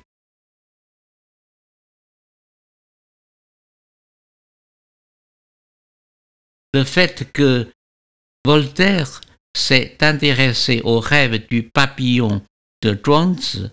Le 6.74 6.86
fait 6.86 7.34
que 7.34 7.68
Voltaire 8.46 9.20
s'est 9.54 9.98
intéressé 10.00 10.80
au 10.86 11.02
rêve 11.02 11.50
du 11.50 11.64
papillon 11.64 12.42
de 12.82 12.98
Zhuangzi 13.06 13.70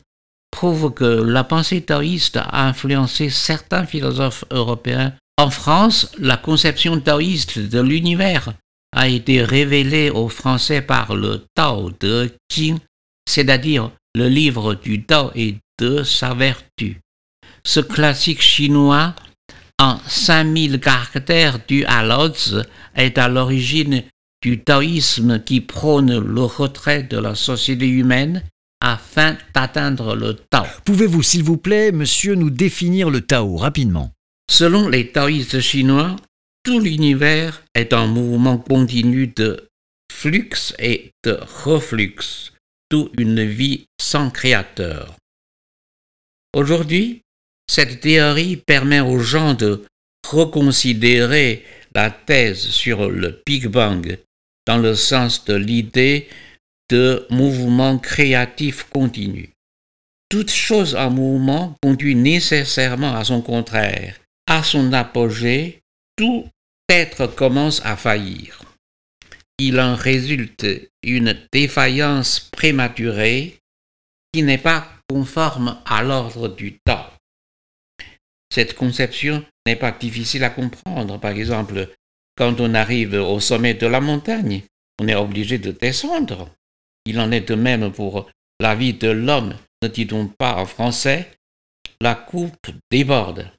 trouve 0.50 0.92
que 0.92 1.04
la 1.04 1.44
pensée 1.44 1.84
taoïste 1.84 2.38
a 2.38 2.66
influencé 2.66 3.30
certains 3.30 3.86
philosophes 3.86 4.44
européens. 4.50 5.16
En 5.36 5.50
France, 5.50 6.12
la 6.18 6.36
conception 6.36 7.00
taoïste 7.00 7.58
de 7.58 7.80
l'univers 7.80 8.54
a 8.94 9.08
été 9.08 9.42
révélée 9.42 10.10
aux 10.10 10.28
Français 10.28 10.80
par 10.80 11.16
le 11.16 11.44
Tao 11.54 11.90
de 12.00 12.32
Jing, 12.48 12.78
c'est-à-dire 13.28 13.90
le 14.14 14.28
livre 14.28 14.74
du 14.74 15.02
Tao 15.02 15.32
et 15.34 15.56
de 15.80 16.04
sa 16.04 16.34
vertu. 16.34 17.00
Ce 17.66 17.80
classique 17.80 18.42
chinois 18.42 19.14
en 19.80 19.98
5000 20.06 20.78
caractères 20.78 21.58
du 21.66 21.84
à 21.86 22.04
est 22.94 23.18
à 23.18 23.28
l'origine 23.28 24.04
du 24.40 24.62
taoïsme 24.62 25.42
qui 25.42 25.60
prône 25.60 26.16
le 26.16 26.42
retrait 26.42 27.02
de 27.02 27.18
la 27.18 27.34
société 27.34 27.88
humaine 27.88 28.44
afin 28.80 29.36
d'atteindre 29.52 30.14
le 30.14 30.34
Tao. 30.34 30.64
Pouvez-vous, 30.84 31.22
s'il 31.22 31.42
vous 31.42 31.56
plaît, 31.56 31.90
monsieur, 31.90 32.36
nous 32.36 32.50
définir 32.50 33.10
le 33.10 33.22
Tao 33.22 33.56
rapidement? 33.56 34.13
Selon 34.50 34.88
les 34.88 35.10
taoïstes 35.10 35.60
chinois, 35.60 36.16
tout 36.62 36.80
l'univers 36.80 37.62
est 37.74 37.92
en 37.92 38.06
mouvement 38.06 38.58
continu 38.58 39.26
de 39.26 39.68
flux 40.12 40.72
et 40.78 41.10
de 41.24 41.38
reflux, 41.64 42.52
tout 42.88 43.10
une 43.18 43.44
vie 43.44 43.86
sans 44.00 44.30
créateur. 44.30 45.16
Aujourd'hui, 46.54 47.22
cette 47.68 48.00
théorie 48.00 48.56
permet 48.56 49.00
aux 49.00 49.18
gens 49.18 49.54
de 49.54 49.84
reconsidérer 50.26 51.64
la 51.94 52.10
thèse 52.10 52.68
sur 52.68 53.10
le 53.10 53.42
Big 53.44 53.66
Bang 53.66 54.18
dans 54.66 54.78
le 54.78 54.94
sens 54.94 55.44
de 55.44 55.54
l'idée 55.54 56.28
de 56.90 57.26
mouvement 57.30 57.98
créatif 57.98 58.84
continu. 58.84 59.50
Toute 60.28 60.50
chose 60.50 60.94
en 60.94 61.10
mouvement 61.10 61.76
conduit 61.82 62.14
nécessairement 62.14 63.14
à 63.14 63.24
son 63.24 63.42
contraire. 63.42 64.16
À 64.46 64.62
son 64.62 64.92
apogée, 64.92 65.82
tout 66.16 66.48
être 66.88 67.26
commence 67.26 67.84
à 67.84 67.96
faillir. 67.96 68.62
Il 69.58 69.80
en 69.80 69.94
résulte 69.94 70.66
une 71.02 71.36
défaillance 71.52 72.40
prématurée 72.52 73.58
qui 74.32 74.42
n'est 74.42 74.58
pas 74.58 74.88
conforme 75.08 75.78
à 75.86 76.02
l'ordre 76.02 76.48
du 76.48 76.78
temps. 76.84 77.06
Cette 78.52 78.74
conception 78.74 79.44
n'est 79.66 79.76
pas 79.76 79.92
difficile 79.92 80.44
à 80.44 80.50
comprendre. 80.50 81.18
Par 81.18 81.32
exemple, 81.32 81.88
quand 82.36 82.60
on 82.60 82.74
arrive 82.74 83.14
au 83.14 83.40
sommet 83.40 83.74
de 83.74 83.86
la 83.86 84.00
montagne, 84.00 84.62
on 85.00 85.08
est 85.08 85.14
obligé 85.14 85.58
de 85.58 85.72
descendre. 85.72 86.50
Il 87.06 87.20
en 87.20 87.30
est 87.32 87.48
de 87.48 87.54
même 87.54 87.92
pour 87.92 88.30
la 88.60 88.74
vie 88.74 88.94
de 88.94 89.08
l'homme. 89.08 89.56
Ne 89.82 89.88
dit-on 89.88 90.28
pas 90.28 90.56
en 90.56 90.66
français? 90.66 91.30
La 92.00 92.14
coupe 92.14 92.66
déborde. 92.90 93.50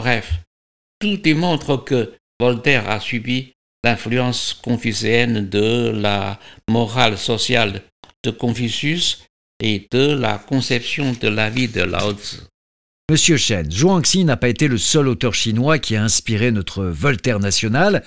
Bref, 0.00 0.40
tout 0.98 1.18
démontre 1.18 1.76
que 1.76 2.14
Voltaire 2.40 2.88
a 2.88 3.00
subi 3.00 3.52
l'influence 3.84 4.54
confucéenne 4.54 5.46
de 5.46 5.90
la 5.94 6.40
morale 6.70 7.18
sociale 7.18 7.82
de 8.24 8.30
Confucius 8.30 9.26
et 9.62 9.86
de 9.90 10.14
la 10.14 10.38
conception 10.38 11.14
de 11.20 11.28
la 11.28 11.50
vie 11.50 11.68
de 11.68 11.82
Lao 11.82 12.14
Tzu. 12.14 12.38
Monsieur 13.10 13.36
Chen, 13.36 13.70
Zhuangxi 13.70 14.24
n'a 14.24 14.38
pas 14.38 14.48
été 14.48 14.68
le 14.68 14.78
seul 14.78 15.06
auteur 15.06 15.34
chinois 15.34 15.78
qui 15.78 15.96
a 15.96 16.02
inspiré 16.02 16.50
notre 16.50 16.84
Voltaire 16.84 17.38
national. 17.38 18.02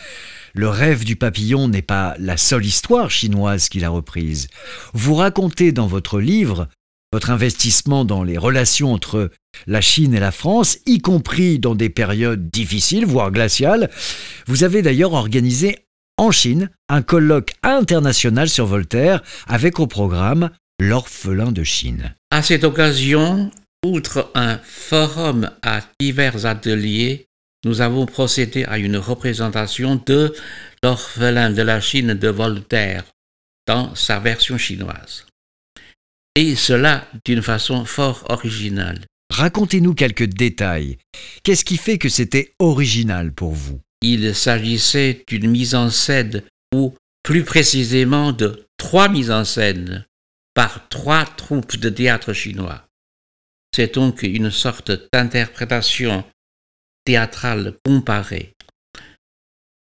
Le 0.56 0.70
rêve 0.70 1.06
du 1.06 1.16
papillon 1.16 1.68
n'est 1.68 1.84
pas 1.84 2.16
la 2.18 2.38
seule 2.38 2.66
histoire 2.66 3.12
chinoise 3.12 3.70
qu'il 3.70 3.86
a 3.86 3.90
reprise. 3.90 4.48
Vous 4.94 5.14
racontez 5.14 5.72
dans 5.72 5.86
votre 5.86 6.20
livre 6.20 6.70
votre 7.14 7.30
investissement 7.30 8.04
dans 8.04 8.24
les 8.24 8.38
relations 8.38 8.92
entre 8.92 9.32
la 9.68 9.80
Chine 9.80 10.14
et 10.14 10.20
la 10.20 10.32
France, 10.32 10.80
y 10.86 11.00
compris 11.00 11.60
dans 11.60 11.76
des 11.76 11.90
périodes 11.90 12.50
difficiles, 12.50 13.06
voire 13.06 13.32
glaciales. 13.32 13.90
Vous 14.48 14.66
avez 14.66 14.82
d'ailleurs 14.82 15.14
organisé 15.14 15.86
en 16.18 16.32
Chine 16.32 16.70
un 16.90 17.02
colloque 17.02 17.54
international 17.64 18.50
sur 18.50 18.66
Voltaire 18.66 19.24
avec 19.48 19.80
au 19.80 19.88
programme 19.88 20.50
L'orphelin 20.80 21.52
de 21.52 21.64
Chine. 21.64 22.14
À 22.32 22.42
cette 22.42 22.66
occasion, 22.66 23.50
Outre 23.84 24.32
un 24.34 24.60
forum 24.64 25.52
à 25.62 25.82
divers 26.00 26.46
ateliers, 26.46 27.28
nous 27.66 27.82
avons 27.82 28.06
procédé 28.06 28.64
à 28.64 28.78
une 28.78 28.96
représentation 28.96 30.02
de 30.06 30.34
l'orphelin 30.82 31.50
de 31.50 31.62
la 31.62 31.82
Chine 31.82 32.14
de 32.14 32.28
Voltaire 32.30 33.04
dans 33.68 33.94
sa 33.94 34.20
version 34.20 34.58
chinoise. 34.58 35.26
Et 36.36 36.56
cela 36.56 37.08
d'une 37.26 37.42
façon 37.42 37.86
fort 37.86 38.26
originale. 38.30 39.06
Racontez-nous 39.30 39.94
quelques 39.94 40.26
détails. 40.26 40.98
Qu'est-ce 41.44 41.66
qui 41.66 41.78
fait 41.78 41.98
que 41.98 42.10
c'était 42.10 42.54
original 42.60 43.32
pour 43.34 43.52
vous? 43.52 43.80
Il 44.02 44.36
s'agissait 44.36 45.24
d'une 45.28 45.50
mise 45.50 45.76
en 45.76 45.90
scène, 45.90 46.44
ou 46.74 46.96
plus 47.24 47.44
précisément 47.44 48.32
de 48.32 48.66
trois 48.78 49.10
mises 49.10 49.32
en 49.32 49.46
scène, 49.46 50.06
par 50.54 50.88
trois 50.90 51.26
troupes 51.26 51.78
de 51.78 51.90
théâtre 51.90 52.34
chinois. 52.34 52.86
C'est 53.76 53.96
donc 53.96 54.24
une 54.24 54.52
sorte 54.52 54.92
d'interprétation 55.12 56.24
théâtrale 57.06 57.76
comparée. 57.86 58.54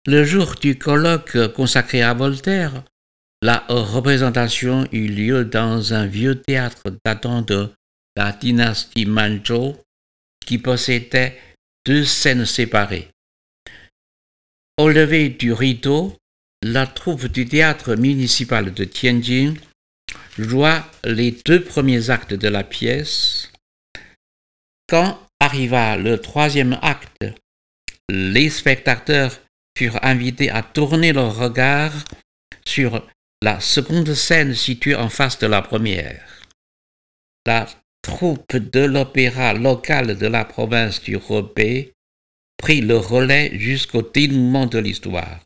Le 0.07 0.23
jour 0.23 0.55
du 0.55 0.77
colloque 0.77 1.53
consacré 1.53 2.01
à 2.01 2.13
Voltaire, 2.13 2.83
la 3.45 3.63
représentation 3.69 4.87
eut 4.91 5.07
lieu 5.07 5.45
dans 5.45 5.93
un 5.93 6.07
vieux 6.07 6.41
théâtre 6.41 6.81
datant 7.05 7.43
de 7.43 7.69
la 8.15 8.31
dynastie 8.31 9.05
Manzhou 9.05 9.75
qui 10.43 10.57
possédait 10.57 11.39
deux 11.85 12.05
scènes 12.05 12.47
séparées. 12.47 13.11
Au 14.79 14.89
lever 14.89 15.29
du 15.29 15.53
rideau, 15.53 16.17
la 16.63 16.87
troupe 16.87 17.27
du 17.27 17.45
théâtre 17.45 17.93
municipal 17.93 18.73
de 18.73 18.83
Tianjin 18.83 19.53
joua 20.39 20.83
les 21.03 21.37
deux 21.45 21.63
premiers 21.63 22.09
actes 22.09 22.33
de 22.33 22.47
la 22.47 22.63
pièce 22.63 23.51
quand 24.89 25.19
arriva 25.39 25.97
le 25.97 26.19
troisième 26.19 26.79
acte, 26.81 27.25
les 28.09 28.49
spectateurs 28.49 29.39
furent 29.77 30.03
invités 30.03 30.49
à 30.49 30.63
tourner 30.63 31.13
leur 31.13 31.37
regard 31.37 31.93
sur 32.65 33.03
la 33.45 33.59
seconde 33.59 34.11
scène 34.15 34.55
située 34.55 34.95
en 34.95 35.07
face 35.07 35.37
de 35.37 35.45
la 35.45 35.61
première. 35.61 36.25
La 37.45 37.67
troupe 38.01 38.55
de 38.55 38.79
l'opéra 38.79 39.53
local 39.53 40.17
de 40.17 40.25
la 40.25 40.45
province 40.45 40.99
du 41.03 41.15
Rebé 41.15 41.93
prit 42.57 42.81
le 42.81 42.97
relais 42.97 43.51
jusqu'au 43.59 44.01
dénouement 44.01 44.65
de 44.65 44.79
l'histoire. 44.79 45.41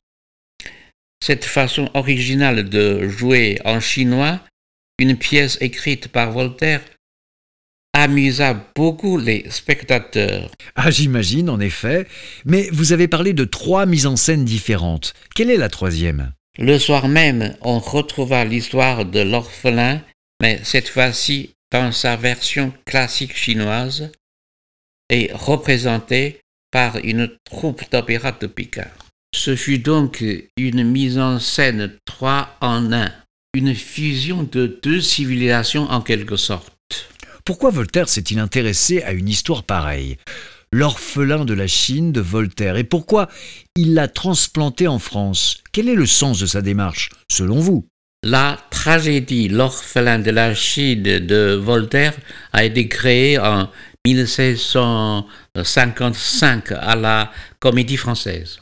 Cette 1.22 1.44
façon 1.44 1.92
originale 1.94 2.70
de 2.70 3.10
jouer 3.10 3.60
en 3.66 3.82
chinois 3.82 4.40
une 4.98 5.18
pièce 5.18 5.58
écrite 5.60 6.08
par 6.08 6.32
Voltaire 6.32 6.82
amusa 7.94 8.54
beaucoup 8.78 9.18
les 9.18 9.44
spectateurs. 9.50 10.50
Ah, 10.76 10.90
j'imagine, 10.90 11.50
en 11.50 11.60
effet. 11.60 12.08
Mais 12.46 12.70
vous 12.72 12.94
avez 12.94 13.10
parlé 13.10 13.34
de 13.34 13.44
trois 13.44 13.86
mises 13.86 14.08
en 14.08 14.16
scène 14.16 14.46
différentes. 14.46 15.14
Quelle 15.36 15.50
est 15.50 15.58
la 15.58 15.68
troisième? 15.68 16.32
Le 16.62 16.78
soir 16.78 17.08
même, 17.08 17.56
on 17.62 17.80
retrouva 17.80 18.44
l'histoire 18.44 19.06
de 19.06 19.22
l'orphelin, 19.22 20.02
mais 20.42 20.60
cette 20.66 20.90
fois-ci 20.90 21.52
dans 21.72 21.94
sa 21.94 22.18
version 22.18 22.74
classique 22.84 23.34
chinoise 23.34 24.12
et 25.10 25.32
représentée 25.34 26.42
par 26.70 26.98
une 26.98 27.32
troupe 27.46 27.90
d'opéra 27.90 28.34
de 28.34 28.46
Pékin. 28.46 28.90
Ce 29.34 29.56
fut 29.56 29.80
donc 29.80 30.22
une 30.58 30.84
mise 30.84 31.18
en 31.18 31.40
scène 31.40 31.94
trois 32.04 32.58
en 32.60 32.92
un, 32.92 33.10
une 33.54 33.74
fusion 33.74 34.44
de 34.44 34.80
deux 34.84 35.00
civilisations 35.00 35.90
en 35.90 36.02
quelque 36.02 36.36
sorte. 36.36 36.76
Pourquoi 37.46 37.70
Voltaire 37.70 38.10
s'est-il 38.10 38.38
intéressé 38.38 39.02
à 39.04 39.14
une 39.14 39.30
histoire 39.30 39.64
pareille? 39.64 40.18
L'orphelin 40.72 41.46
de 41.46 41.54
la 41.54 41.68
Chine 41.68 42.12
de 42.12 42.22
Voltaire. 42.22 42.78
Et 42.78 42.84
pourquoi 42.84 43.28
il 43.76 43.96
l'a 43.96 44.08
transplanté 44.08 44.88
en 44.88 45.00
France? 45.00 45.64
Quel 45.72 45.90
est 45.90 45.96
le 45.96 46.06
sens 46.06 46.40
de 46.40 46.46
sa 46.46 46.62
démarche, 46.62 47.10
selon 47.32 47.58
vous? 47.60 47.88
La 48.24 48.60
tragédie 48.70 49.48
L'orphelin 49.48 50.20
de 50.20 50.30
la 50.32 50.54
Chine 50.54 51.04
de 51.04 51.54
Voltaire 51.54 52.14
a 52.54 52.66
été 52.66 52.88
créée 52.88 53.40
en 53.40 53.72
1655 54.06 56.72
à 56.74 56.96
la 56.96 57.32
Comédie 57.60 57.98
française. 57.98 58.60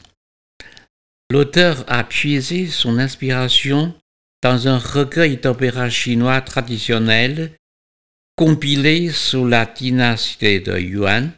L'auteur 1.30 1.84
a 1.88 2.04
puisé 2.04 2.68
son 2.68 2.98
inspiration 2.98 3.94
dans 4.42 4.66
un 4.68 4.78
recueil 4.78 5.36
d'opéras 5.36 5.90
chinois 5.90 6.40
traditionnels 6.40 7.52
compilé 8.36 9.10
sous 9.10 9.46
la 9.46 9.66
dynastie 9.66 10.60
de 10.60 10.78
Yuan, 10.78 11.32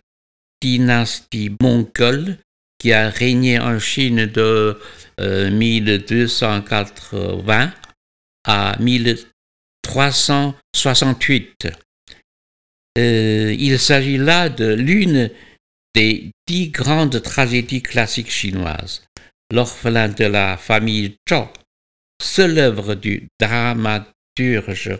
dynastie 0.60 1.56
mongole, 1.60 2.38
qui 2.78 2.92
a 2.92 3.08
régné 3.10 3.58
en 3.58 3.78
Chine 3.78 4.26
de 4.26 4.78
1280 5.18 7.64
euh, 7.64 7.68
à 8.44 8.76
1368. 8.80 11.68
Euh, 12.98 13.54
il 13.58 13.78
s'agit 13.78 14.18
là 14.18 14.48
de 14.48 14.74
l'une 14.74 15.30
des 15.94 16.32
dix 16.46 16.70
grandes 16.70 17.22
tragédies 17.22 17.82
classiques 17.82 18.30
chinoises. 18.30 19.04
L'orphelin 19.52 20.08
de 20.08 20.24
la 20.24 20.56
famille 20.56 21.16
Zhou, 21.28 21.48
seule 22.22 22.58
œuvre 22.58 22.94
du 22.94 23.26
dramaturge 23.38 24.98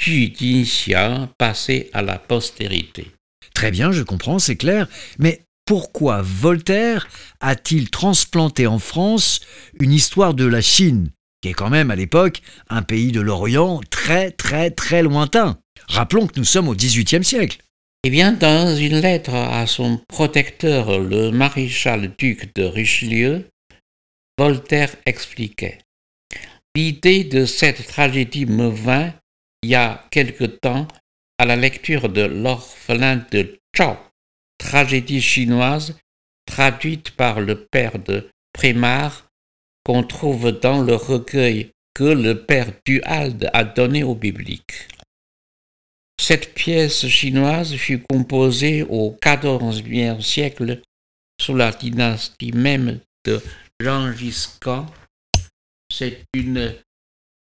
Ju 0.00 0.32
Jinxiang 0.34 1.28
passé 1.36 1.90
à 1.92 2.02
la 2.02 2.18
postérité. 2.18 3.08
Très 3.58 3.72
bien, 3.72 3.90
je 3.90 4.04
comprends, 4.04 4.38
c'est 4.38 4.54
clair, 4.54 4.86
mais 5.18 5.42
pourquoi 5.64 6.22
Voltaire 6.22 7.08
a-t-il 7.40 7.90
transplanté 7.90 8.68
en 8.68 8.78
France 8.78 9.40
une 9.80 9.90
histoire 9.90 10.34
de 10.34 10.44
la 10.44 10.60
Chine, 10.60 11.10
qui 11.40 11.48
est 11.48 11.54
quand 11.54 11.68
même 11.68 11.90
à 11.90 11.96
l'époque 11.96 12.40
un 12.68 12.82
pays 12.82 13.10
de 13.10 13.20
l'Orient 13.20 13.80
très 13.90 14.30
très 14.30 14.70
très 14.70 15.02
lointain? 15.02 15.58
Rappelons 15.88 16.28
que 16.28 16.38
nous 16.38 16.44
sommes 16.44 16.68
au 16.68 16.76
XVIIIe 16.76 17.24
siècle. 17.24 17.58
Eh 18.04 18.10
bien, 18.10 18.30
dans 18.30 18.76
une 18.76 19.00
lettre 19.00 19.34
à 19.34 19.66
son 19.66 20.00
protecteur, 20.06 21.00
le 21.00 21.32
maréchal 21.32 22.14
duc 22.16 22.54
de 22.54 22.62
Richelieu, 22.62 23.48
Voltaire 24.38 24.94
expliquait 25.04 25.78
L'idée 26.76 27.24
de 27.24 27.44
cette 27.44 27.88
tragédie 27.88 28.46
me 28.46 28.68
vint, 28.68 29.12
il 29.64 29.70
y 29.70 29.74
a 29.74 30.04
quelque 30.12 30.44
temps, 30.44 30.86
à 31.38 31.46
la 31.46 31.56
lecture 31.56 32.08
de 32.08 32.22
L'orphelin 32.22 33.24
de 33.30 33.58
Chao, 33.74 33.96
tragédie 34.58 35.22
chinoise 35.22 35.96
traduite 36.46 37.12
par 37.12 37.40
le 37.40 37.64
père 37.64 37.98
de 37.98 38.28
Prémar, 38.52 39.28
qu'on 39.84 40.02
trouve 40.02 40.50
dans 40.50 40.82
le 40.82 40.94
recueil 40.96 41.70
que 41.94 42.04
le 42.04 42.44
père 42.44 42.72
Duhalde 42.84 43.50
a 43.52 43.64
donné 43.64 44.02
au 44.02 44.14
public. 44.14 44.88
Cette 46.20 46.54
pièce 46.54 47.06
chinoise 47.06 47.74
fut 47.76 48.00
composée 48.00 48.82
au 48.82 49.16
XIVe 49.24 50.20
siècle 50.20 50.82
sous 51.40 51.54
la 51.54 51.70
dynastie 51.70 52.52
même 52.52 52.98
de 53.24 53.40
Gengis 53.80 54.48
Khan. 54.60 54.86
C'est 55.92 56.24
une 56.34 56.74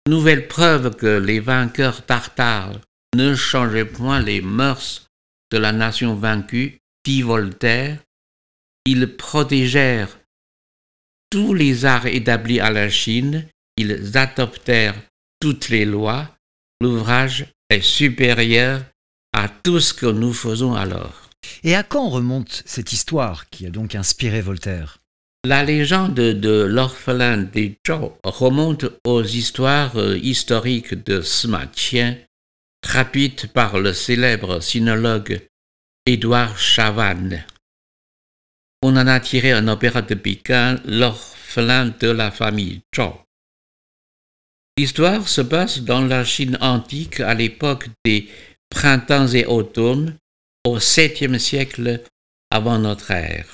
nouvelle 0.08 0.48
preuve 0.48 0.96
que 0.96 1.18
les 1.18 1.40
vainqueurs 1.40 2.06
tartares 2.06 2.80
ne 3.16 3.36
changeaient 3.36 3.86
point 3.86 4.20
les 4.20 4.42
mœurs 4.42 5.08
de 5.52 5.58
la 5.58 5.72
nation 5.72 6.16
vaincue, 6.16 6.80
dit 7.06 7.22
Voltaire. 7.22 8.00
Ils 8.86 9.16
protégèrent 9.16 10.18
tous 11.30 11.54
les 11.54 11.86
arts 11.86 12.06
établis 12.06 12.60
à 12.60 12.70
la 12.70 12.90
Chine, 12.90 13.48
ils 13.78 14.18
adoptèrent 14.18 14.96
toutes 15.40 15.70
les 15.70 15.86
lois. 15.86 16.30
L'ouvrage 16.82 17.48
est 17.70 17.82
supérieur 17.82 18.84
à 19.34 19.50
tout 19.50 19.80
ce 19.80 19.94
que 19.94 20.06
nous 20.06 20.34
faisons 20.34 20.76
alors. 20.76 21.30
Et 21.64 21.76
à 21.76 21.84
quand 21.84 22.10
remonte 22.10 22.64
cette 22.66 22.94
histoire 22.94 23.50
qui 23.50 23.66
a 23.66 23.70
donc 23.70 23.96
inspiré 23.96 24.42
Voltaire? 24.42 25.00
La 25.46 25.64
légende 25.64 26.16
de 26.16 26.64
l'orphelin 26.64 27.38
des 27.38 27.78
Zhou 27.86 28.14
remonte 28.24 28.86
aux 29.06 29.24
histoires 29.24 29.96
euh, 29.98 30.18
historiques 30.18 30.96
de 31.04 31.22
Qian, 31.76 32.16
traduites 32.86 33.48
par 33.48 33.80
le 33.80 33.94
célèbre 33.94 34.60
sinologue 34.62 35.42
Édouard 36.06 36.60
Chavannes. 36.60 37.44
On 38.84 38.96
en 38.96 39.08
a 39.08 39.20
tiré 39.20 39.52
un 39.52 39.68
opéra 39.68 40.04
de 40.04 40.14
Pékin, 40.14 40.80
L'orphelin 40.86 41.88
de 42.00 42.10
la 42.10 42.30
famille 42.30 42.82
Zhou. 42.96 43.12
L'histoire 44.78 45.28
se 45.28 45.42
passe 45.42 45.80
dans 45.80 46.02
la 46.06 46.24
Chine 46.24 46.60
antique 46.62 47.22
à 47.22 47.34
l'époque 47.34 47.88
des 48.06 48.30
printemps 48.70 49.30
et 49.30 49.48
automnes, 49.48 50.16
au 50.64 50.78
7e 50.78 51.40
siècle 51.40 52.04
avant 52.52 52.78
notre 52.78 53.10
ère. 53.10 53.48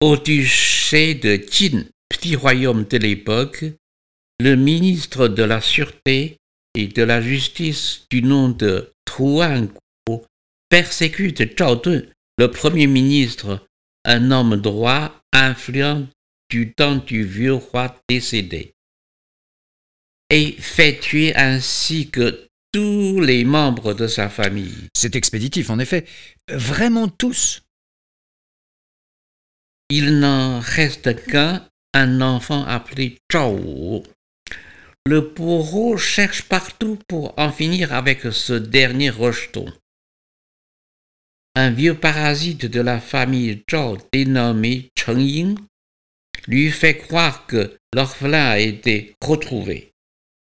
Au 0.00 0.16
duché 0.16 1.16
de 1.16 1.36
Qin, 1.36 1.86
petit 2.08 2.36
royaume 2.36 2.84
de 2.84 2.98
l'époque, 2.98 3.64
le 4.38 4.54
ministre 4.54 5.26
de 5.26 5.42
la 5.42 5.60
Sûreté 5.60 6.38
et 6.74 6.88
de 6.88 7.02
la 7.02 7.20
Justice 7.20 8.06
du 8.10 8.22
nom 8.22 8.48
de 8.48 8.92
Guo 9.06 10.24
persécute 10.68 11.58
Zhao 11.58 11.76
Dun, 11.76 12.02
le 12.38 12.50
premier 12.50 12.86
ministre, 12.86 13.66
un 14.04 14.30
homme 14.30 14.56
droit, 14.56 15.20
influent 15.32 16.08
du 16.50 16.72
temps 16.72 16.96
du 16.96 17.24
vieux 17.24 17.54
roi 17.54 17.94
décédé 18.08 18.72
et 20.32 20.52
fait 20.52 20.98
tuer 20.98 21.36
ainsi 21.36 22.08
que 22.08 22.48
tous 22.72 23.20
les 23.20 23.44
membres 23.44 23.92
de 23.92 24.06
sa 24.06 24.30
famille. 24.30 24.88
C'est 24.96 25.14
expéditif, 25.14 25.68
en 25.68 25.78
effet. 25.78 26.06
Vraiment 26.48 27.06
tous? 27.08 27.62
Il 29.90 30.20
n'en 30.20 30.58
reste 30.58 31.26
qu'un, 31.26 31.68
un 31.92 32.22
enfant 32.22 32.64
appelé 32.64 33.18
Zhao. 33.30 34.04
Le 35.04 35.20
bourreau 35.20 35.96
cherche 35.96 36.42
partout 36.42 36.96
pour 37.08 37.36
en 37.36 37.50
finir 37.50 37.92
avec 37.92 38.20
ce 38.32 38.52
dernier 38.52 39.10
rejeton. 39.10 39.66
Un 41.56 41.72
vieux 41.72 41.98
parasite 41.98 42.66
de 42.66 42.80
la 42.80 43.00
famille 43.00 43.64
Zhao 43.68 43.98
dénommé 44.12 44.90
Cheng 44.96 45.18
Ying 45.20 45.58
lui 46.46 46.70
fait 46.70 46.96
croire 46.96 47.46
que 47.46 47.76
l'orphelin 47.92 48.50
a 48.50 48.58
été 48.58 49.14
retrouvé. 49.20 49.92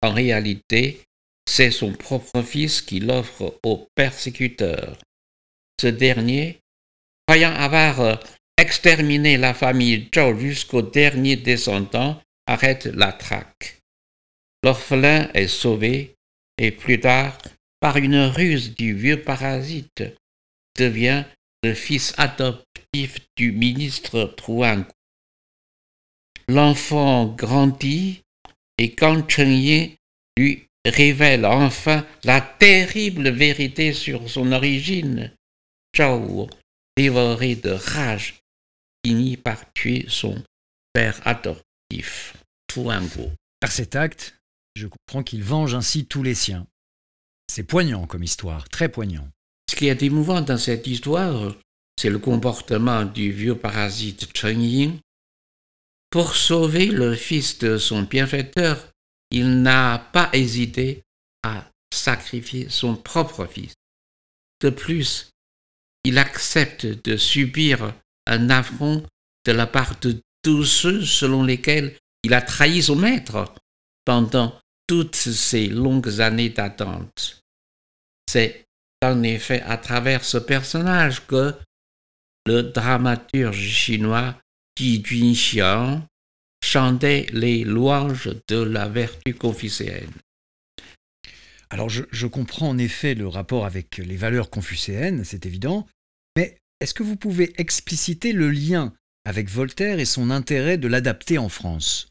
En 0.02 0.12
réalité, 0.12 1.02
c'est 1.48 1.70
son 1.70 1.92
propre 1.92 2.42
fils 2.42 2.80
qui 2.80 3.00
l'offre 3.00 3.58
au 3.62 3.86
persécuteur. 3.94 4.98
Ce 5.80 5.86
dernier, 5.86 6.60
croyant 7.26 7.54
avoir 7.54 8.20
exterminé 8.56 9.36
la 9.36 9.52
famille 9.52 10.08
Zhou 10.14 10.38
jusqu'au 10.38 10.80
dernier 10.82 11.36
descendant, 11.36 12.20
arrête 12.46 12.86
la 12.86 13.12
traque. 13.12 13.82
L'orphelin 14.66 15.30
est 15.32 15.46
sauvé 15.46 16.16
et 16.58 16.72
plus 16.72 16.98
tard, 16.98 17.38
par 17.78 17.98
une 17.98 18.18
ruse 18.18 18.74
du 18.74 18.96
vieux 18.96 19.22
parasite, 19.22 20.02
devient 20.76 21.24
le 21.62 21.72
fils 21.72 22.12
adoptif 22.16 23.20
du 23.36 23.52
ministre 23.52 24.24
Truan. 24.36 24.84
L'enfant 26.48 27.26
grandit 27.26 28.22
et 28.76 28.92
quand 28.92 29.30
Chen 29.30 29.94
lui 30.36 30.66
révèle 30.84 31.46
enfin 31.46 32.04
la 32.24 32.40
terrible 32.40 33.30
vérité 33.30 33.92
sur 33.92 34.28
son 34.28 34.50
origine, 34.50 35.32
Zhao, 35.96 36.50
dévoré 36.96 37.54
de 37.54 37.70
rage, 37.70 38.40
finit 39.04 39.36
par 39.36 39.72
tuer 39.74 40.06
son 40.08 40.42
père 40.92 41.24
adoptif, 41.24 42.34
Tuango. 42.66 43.30
Par 43.60 43.70
cet 43.70 43.94
acte, 43.94 44.35
je 44.76 44.86
comprends 44.86 45.22
qu'il 45.22 45.42
venge 45.42 45.74
ainsi 45.74 46.06
tous 46.06 46.22
les 46.22 46.34
siens. 46.34 46.66
C'est 47.50 47.64
poignant 47.64 48.06
comme 48.06 48.22
histoire, 48.22 48.68
très 48.68 48.88
poignant. 48.88 49.28
Ce 49.70 49.74
qui 49.74 49.86
est 49.86 50.02
émouvant 50.02 50.42
dans 50.42 50.58
cette 50.58 50.86
histoire, 50.86 51.54
c'est 51.98 52.10
le 52.10 52.18
comportement 52.18 53.04
du 53.04 53.32
vieux 53.32 53.56
parasite 53.56 54.28
Chen 54.36 54.60
Ying, 54.60 55.00
pour 56.10 56.36
sauver 56.36 56.86
le 56.86 57.14
fils 57.14 57.58
de 57.58 57.78
son 57.78 58.02
bienfaiteur, 58.02 58.92
il 59.30 59.62
n'a 59.62 59.98
pas 60.12 60.30
hésité 60.32 61.02
à 61.42 61.68
sacrifier 61.92 62.68
son 62.68 62.96
propre 62.96 63.46
fils. 63.46 63.74
De 64.60 64.70
plus, 64.70 65.30
il 66.04 66.18
accepte 66.18 66.86
de 66.86 67.16
subir 67.16 67.92
un 68.26 68.50
affront 68.50 69.04
de 69.46 69.52
la 69.52 69.66
part 69.66 69.98
de 70.00 70.20
tous 70.42 70.64
ceux 70.64 71.04
selon 71.04 71.42
lesquels 71.42 71.96
il 72.22 72.34
a 72.34 72.42
trahi 72.42 72.82
son 72.82 72.96
maître 72.96 73.52
pendant 74.04 74.58
toutes 74.86 75.16
ces 75.16 75.68
longues 75.68 76.20
années 76.20 76.50
d'attente. 76.50 77.42
C'est 78.30 78.64
en 79.02 79.22
effet 79.22 79.62
à 79.62 79.76
travers 79.76 80.24
ce 80.24 80.38
personnage 80.38 81.26
que 81.26 81.54
le 82.46 82.62
dramaturge 82.62 83.68
chinois 83.68 84.36
Ji 84.78 85.02
Junxiang 85.04 86.02
chantait 86.62 87.26
les 87.32 87.64
louanges 87.64 88.30
de 88.48 88.58
la 88.58 88.88
vertu 88.88 89.34
confucéenne. 89.34 90.12
Alors 91.70 91.88
je, 91.88 92.04
je, 92.12 92.26
comprends 92.26 92.68
en 92.68 92.78
effet 92.78 93.14
le 93.14 93.26
rapport 93.26 93.66
avec 93.66 93.98
les 93.98 94.16
valeurs 94.16 94.50
confucéennes, 94.50 95.24
c'est 95.24 95.46
évident, 95.46 95.86
mais 96.36 96.58
est-ce 96.80 96.94
que 96.94 97.02
vous 97.02 97.16
pouvez 97.16 97.52
expliciter 97.60 98.32
le 98.32 98.50
lien 98.50 98.92
avec 99.24 99.48
Voltaire 99.48 99.98
et 99.98 100.04
son 100.04 100.30
intérêt 100.30 100.78
de 100.78 100.86
l'adapter 100.86 101.38
en 101.38 101.48
France? 101.48 102.08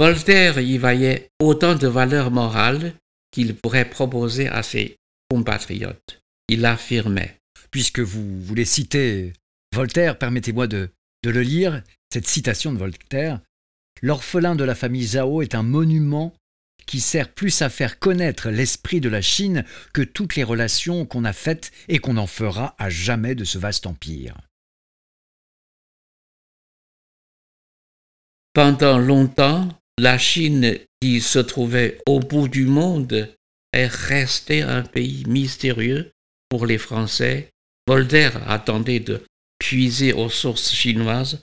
Voltaire 0.00 0.58
y 0.58 0.78
voyait 0.78 1.28
autant 1.42 1.74
de 1.74 1.86
valeurs 1.86 2.30
morales 2.30 2.94
qu'il 3.30 3.54
pourrait 3.54 3.90
proposer 3.90 4.48
à 4.48 4.62
ses 4.62 4.96
compatriotes. 5.28 6.22
Il 6.48 6.64
affirmait 6.64 7.36
puisque 7.70 8.00
vous 8.00 8.40
voulez 8.40 8.64
citer 8.64 9.34
Voltaire, 9.74 10.16
permettez-moi 10.16 10.68
de, 10.68 10.88
de 11.22 11.28
le 11.28 11.42
lire, 11.42 11.82
cette 12.10 12.26
citation 12.26 12.72
de 12.72 12.78
Voltaire. 12.78 13.40
L'orphelin 14.00 14.56
de 14.56 14.64
la 14.64 14.74
famille 14.74 15.04
Zhao 15.04 15.42
est 15.42 15.54
un 15.54 15.62
monument 15.62 16.32
qui 16.86 16.98
sert 16.98 17.30
plus 17.30 17.60
à 17.60 17.68
faire 17.68 17.98
connaître 17.98 18.48
l'esprit 18.48 19.02
de 19.02 19.10
la 19.10 19.20
Chine 19.20 19.66
que 19.92 20.00
toutes 20.00 20.34
les 20.34 20.44
relations 20.44 21.04
qu'on 21.04 21.26
a 21.26 21.34
faites 21.34 21.72
et 21.88 21.98
qu'on 21.98 22.16
en 22.16 22.26
fera 22.26 22.74
à 22.78 22.88
jamais 22.88 23.34
de 23.34 23.44
ce 23.44 23.58
vaste 23.58 23.86
empire. 23.86 24.34
Pendant 28.54 28.98
longtemps, 28.98 29.68
la 30.00 30.16
Chine, 30.16 30.78
qui 31.02 31.20
se 31.20 31.38
trouvait 31.38 31.98
au 32.06 32.20
bout 32.20 32.48
du 32.48 32.64
monde, 32.64 33.28
est 33.74 33.86
restée 33.86 34.62
un 34.62 34.82
pays 34.82 35.24
mystérieux 35.28 36.10
pour 36.48 36.64
les 36.64 36.78
Français. 36.78 37.50
Voltaire 37.86 38.50
attendait 38.50 39.00
de 39.00 39.22
puiser 39.58 40.14
aux 40.14 40.30
sources 40.30 40.72
chinoises 40.72 41.42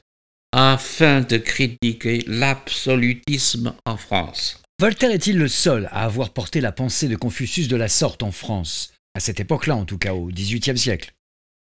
afin 0.52 1.22
de 1.22 1.38
critiquer 1.38 2.24
l'absolutisme 2.26 3.76
en 3.86 3.96
France. 3.96 4.64
Voltaire 4.80 5.12
est-il 5.12 5.38
le 5.38 5.50
seul 5.50 5.88
à 5.92 6.06
avoir 6.06 6.32
porté 6.32 6.60
la 6.60 6.72
pensée 6.72 7.08
de 7.08 7.16
Confucius 7.16 7.68
de 7.68 7.76
la 7.76 7.90
sorte 7.90 8.24
en 8.24 8.32
France, 8.32 8.92
à 9.14 9.20
cette 9.20 9.40
époque-là 9.40 9.76
en 9.76 9.86
tout 9.86 10.00
cas, 10.00 10.16
au 10.16 10.30
XVIIIe 10.32 10.78
siècle 10.78 11.14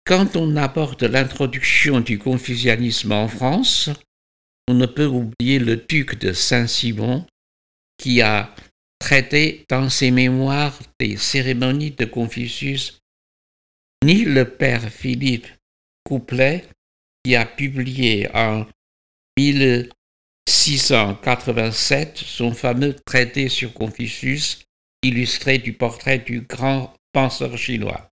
Quand 0.06 0.38
on 0.38 0.56
apporte 0.56 1.04
l'introduction 1.04 2.00
du 2.00 2.20
confucianisme 2.20 3.12
en 3.12 3.28
France, 3.28 3.90
on 4.68 4.74
ne 4.74 4.86
peut 4.86 5.06
oublier 5.06 5.60
le 5.60 5.78
duc 5.78 6.20
de 6.20 6.34
Saint-Simon 6.34 7.26
qui 7.98 8.22
a 8.22 8.54
traité 9.00 9.66
dans 9.70 9.90
ses 9.90 10.12
mémoires 10.12 10.78
des 11.00 11.16
cérémonies 11.18 11.92
de 11.92 12.04
Confucius, 12.06 13.00
ni 14.04 14.26
le 14.26 14.50
père 14.50 14.90
Philippe 14.90 15.48
Couplet 16.04 16.66
qui 17.24 17.36
a 17.36 17.46
publié 17.46 18.28
en 18.36 18.66
1687 19.38 22.18
son 22.18 22.54
fameux 22.54 22.94
traité 22.94 23.50
sur 23.50 23.74
Confucius 23.74 24.64
illustré 25.04 25.58
du 25.58 25.74
portrait 25.74 26.20
du 26.20 26.40
grand 26.42 26.94
penseur 27.14 27.58
chinois. 27.58 28.10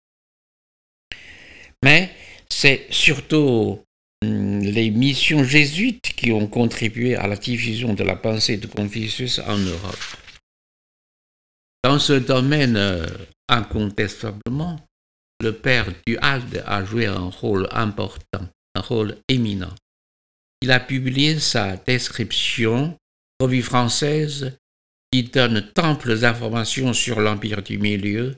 Mais 1.84 2.12
c'est 2.50 2.88
surtout 2.90 3.84
les 4.22 4.92
missions 4.92 5.44
jésuites 5.44 6.14
qui 6.16 6.32
ont 6.32 6.48
contribué 6.48 7.16
à 7.16 7.28
la 7.28 7.38
diffusion 7.38 7.94
de 7.94 8.04
la 8.04 8.16
pensée 8.16 8.58
de 8.58 8.68
Confucius 8.68 9.40
en 9.40 9.58
Europe. 9.58 10.18
Dans 11.84 12.00
ce 12.00 12.14
domaine, 12.14 12.76
euh, 12.76 13.08
incontestablement, 13.48 14.80
le 15.42 15.54
père 15.54 15.88
du 16.06 16.18
Halde 16.18 16.64
a 16.66 16.84
joué 16.84 17.06
un 17.06 17.30
rôle 17.30 17.68
important, 17.72 18.46
un 18.76 18.82
rôle 18.82 19.18
éminent. 19.30 19.74
Il 20.62 20.72
a 20.72 20.82
publié 20.82 21.40
sa 21.40 21.78
description, 21.78 22.98
revue 23.40 23.62
française, 23.62 24.58
qui 25.12 25.24
donne 25.24 25.72
d'amples 25.74 26.26
informations 26.26 26.94
sur 26.94 27.22
l'Empire 27.22 27.64
du 27.64 27.78
Milieu, 27.78 28.36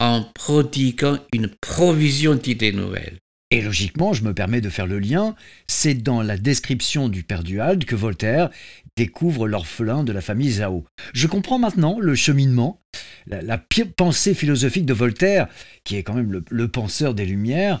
en 0.00 0.24
prodiguant 0.34 1.18
une 1.32 1.48
provision 1.60 2.34
d'idées 2.34 2.72
nouvelles. 2.72 3.18
Et 3.50 3.62
logiquement, 3.62 4.12
je 4.12 4.24
me 4.24 4.34
permets 4.34 4.60
de 4.60 4.68
faire 4.68 4.86
le 4.86 4.98
lien, 4.98 5.34
c'est 5.68 5.94
dans 5.94 6.20
la 6.22 6.36
description 6.36 7.08
du 7.08 7.22
père 7.22 7.42
Duhalde 7.42 7.84
que 7.86 7.96
Voltaire 7.96 8.50
découvre 8.94 9.48
l'orphelin 9.48 10.04
de 10.04 10.12
la 10.12 10.20
famille 10.20 10.50
Zhao. 10.50 10.84
Je 11.14 11.26
comprends 11.26 11.58
maintenant 11.58 11.98
le 11.98 12.14
cheminement, 12.14 12.80
la, 13.26 13.58
pensée 13.96 14.34
philosophique 14.34 14.84
de 14.84 14.92
Voltaire, 14.92 15.48
qui 15.84 15.96
est 15.96 16.02
quand 16.02 16.14
même 16.14 16.42
le, 16.50 16.68
penseur 16.68 17.14
des 17.14 17.24
Lumières, 17.24 17.80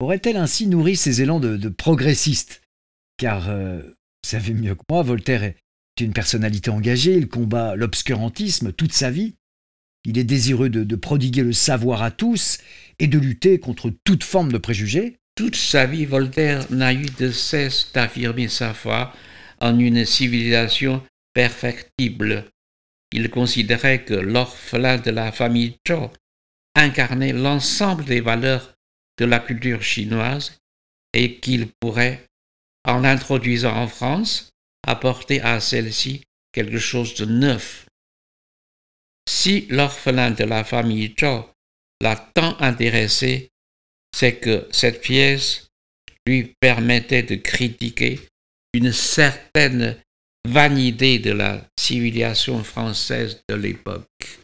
aurait-elle 0.00 0.38
ainsi 0.38 0.66
nourri 0.66 0.96
ses 0.96 1.20
élans 1.20 1.40
de, 1.40 1.68
progressiste 1.68 2.62
Car, 3.18 3.50
euh, 3.50 3.82
vous 3.82 4.30
savez 4.30 4.54
mieux 4.54 4.74
que 4.74 4.84
moi, 4.88 5.02
Voltaire 5.02 5.42
est 5.42 5.56
une 6.00 6.14
personnalité 6.14 6.70
engagée, 6.70 7.14
il 7.14 7.28
combat 7.28 7.76
l'obscurantisme 7.76 8.72
toute 8.72 8.92
sa 8.92 9.10
vie, 9.10 9.34
il 10.04 10.18
est 10.18 10.24
désireux 10.24 10.68
de, 10.68 10.96
prodiguer 10.96 11.42
le 11.42 11.52
savoir 11.52 12.02
à 12.02 12.10
tous 12.10 12.58
et 12.98 13.06
de 13.06 13.18
lutter 13.18 13.58
contre 13.58 13.90
toute 14.04 14.24
forme 14.24 14.52
de 14.52 14.58
préjugés. 14.58 15.16
Toute 15.34 15.56
sa 15.56 15.86
vie, 15.86 16.04
Voltaire 16.04 16.70
n'a 16.70 16.92
eu 16.92 17.06
de 17.18 17.30
cesse 17.30 17.90
d'affirmer 17.92 18.48
sa 18.48 18.74
foi 18.74 19.12
en 19.60 19.78
une 19.78 20.04
civilisation 20.04 21.02
perfectible. 21.32 22.44
Il 23.12 23.30
considérait 23.30 24.04
que 24.04 24.14
l'orphelin 24.14 24.98
de 24.98 25.10
la 25.10 25.32
famille 25.32 25.76
Zhou 25.88 26.10
incarnait 26.76 27.32
l'ensemble 27.32 28.04
des 28.04 28.20
valeurs 28.20 28.74
de 29.18 29.24
la 29.24 29.38
culture 29.38 29.82
chinoise 29.82 30.58
et 31.12 31.36
qu'il 31.36 31.68
pourrait, 31.80 32.24
en 32.84 32.98
l'introduisant 32.98 33.74
en 33.76 33.88
France, 33.88 34.50
apporter 34.86 35.40
à 35.40 35.60
celle-ci 35.60 36.22
quelque 36.52 36.78
chose 36.78 37.14
de 37.14 37.24
neuf. 37.24 37.86
Si 39.28 39.66
l'orphelin 39.70 40.30
de 40.30 40.44
la 40.44 40.64
famille 40.64 41.14
Zhou 41.18 41.44
l'a 42.00 42.16
tant 42.34 42.58
intéressé, 42.60 43.50
c'est 44.14 44.36
que 44.36 44.66
cette 44.70 45.00
pièce 45.00 45.68
lui 46.26 46.54
permettait 46.60 47.22
de 47.22 47.36
critiquer 47.36 48.20
une 48.72 48.92
certaine 48.92 49.96
vanité 50.46 51.18
de 51.18 51.32
la 51.32 51.66
civilisation 51.78 52.62
française 52.62 53.42
de 53.48 53.54
l'époque, 53.54 54.38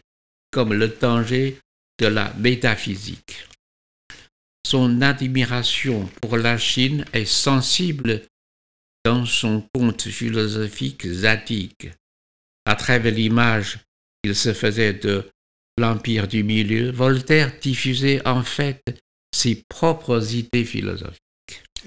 comme 0.51 0.73
le 0.73 0.87
danger 0.87 1.57
de 1.99 2.07
la 2.07 2.33
métaphysique. 2.33 3.47
Son 4.65 5.01
admiration 5.01 6.09
pour 6.21 6.37
la 6.37 6.57
Chine 6.57 7.05
est 7.13 7.25
sensible 7.25 8.23
dans 9.03 9.25
son 9.25 9.67
conte 9.73 10.07
philosophique 10.07 11.07
zatique, 11.07 11.89
à 12.65 12.75
travers 12.75 13.13
l'image 13.13 13.79
il 14.23 14.35
se 14.35 14.53
faisait 14.53 14.93
de 14.93 15.29
l'Empire 15.77 16.27
du 16.27 16.43
Milieu, 16.43 16.91
Voltaire 16.91 17.51
diffusait 17.61 18.25
en 18.27 18.43
fait 18.43 18.83
ses 19.35 19.63
propres 19.69 20.35
idées 20.35 20.65
philosophiques. 20.65 21.17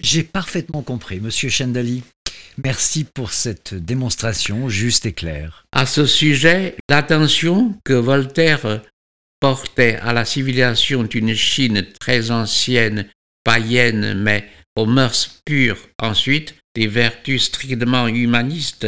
J'ai 0.01 0.23
parfaitement 0.23 0.83
compris, 0.83 1.21
monsieur 1.21 1.49
Chendali. 1.49 2.03
Merci 2.63 3.05
pour 3.05 3.33
cette 3.33 3.75
démonstration 3.75 4.69
juste 4.69 5.07
et 5.07 5.13
claire. 5.13 5.65
À 5.73 5.87
ce 5.87 6.07
sujet, 6.07 6.77
l'attention 6.89 7.79
que 7.85 7.95
Voltaire 7.95 8.81
portait 9.41 9.97
à 9.97 10.13
la 10.13 10.25
civilisation 10.25 11.03
d'une 11.03 11.35
Chine 11.35 11.87
très 12.01 12.31
ancienne, 12.31 13.09
païenne, 13.45 14.15
mais 14.15 14.49
aux 14.77 14.87
mœurs 14.87 15.41
pures, 15.45 15.79
ensuite, 16.01 16.55
des 16.75 16.87
vertus 16.87 17.45
strictement 17.45 18.09
humanistes, 18.09 18.87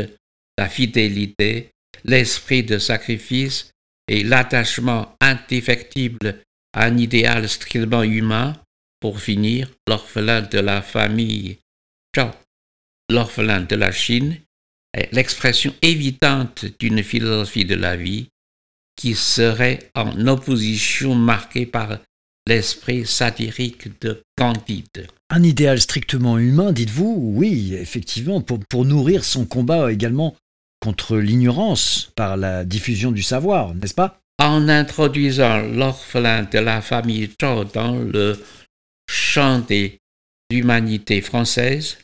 la 0.58 0.68
fidélité, 0.68 1.70
l'esprit 2.06 2.62
de 2.62 2.78
sacrifice 2.78 3.70
et 4.08 4.22
l'attachement 4.22 5.16
indéfectible 5.20 6.40
à 6.72 6.86
un 6.86 6.96
idéal 6.96 7.48
strictement 7.48 8.02
humain, 8.02 8.56
pour 9.00 9.20
finir, 9.20 9.70
l'orphelin 9.88 10.42
de 10.42 10.58
la 10.58 10.82
famille 10.82 11.58
l'orphelin 13.10 13.60
de 13.60 13.76
la 13.76 13.92
Chine, 13.92 14.38
est 14.94 15.12
l'expression 15.12 15.74
évidente 15.82 16.64
d'une 16.80 17.02
philosophie 17.02 17.64
de 17.64 17.74
la 17.74 17.96
vie 17.96 18.28
qui 18.96 19.14
serait 19.14 19.90
en 19.94 20.26
opposition 20.26 21.14
marquée 21.14 21.66
par 21.66 21.98
l'esprit 22.46 23.06
satirique 23.06 24.00
de 24.00 24.22
Candide. 24.36 25.08
Un 25.28 25.42
idéal 25.42 25.80
strictement 25.80 26.38
humain, 26.38 26.72
dites-vous 26.72 27.14
Oui, 27.18 27.74
effectivement, 27.74 28.40
pour 28.40 28.84
nourrir 28.84 29.24
son 29.24 29.44
combat 29.44 29.92
également 29.92 30.34
contre 30.80 31.16
l'ignorance 31.16 32.12
par 32.14 32.36
la 32.36 32.64
diffusion 32.64 33.12
du 33.12 33.22
savoir, 33.22 33.74
n'est-ce 33.74 33.94
pas? 33.94 34.20
En 34.38 34.68
introduisant 34.68 35.58
l'orphelin 35.62 36.42
de 36.44 36.58
la 36.58 36.82
famille 36.82 37.30
Zhou 37.40 37.64
dans 37.64 37.96
le 37.96 38.38
champ 39.08 39.60
des 39.60 39.98
humanités 40.50 41.22
françaises, 41.22 41.98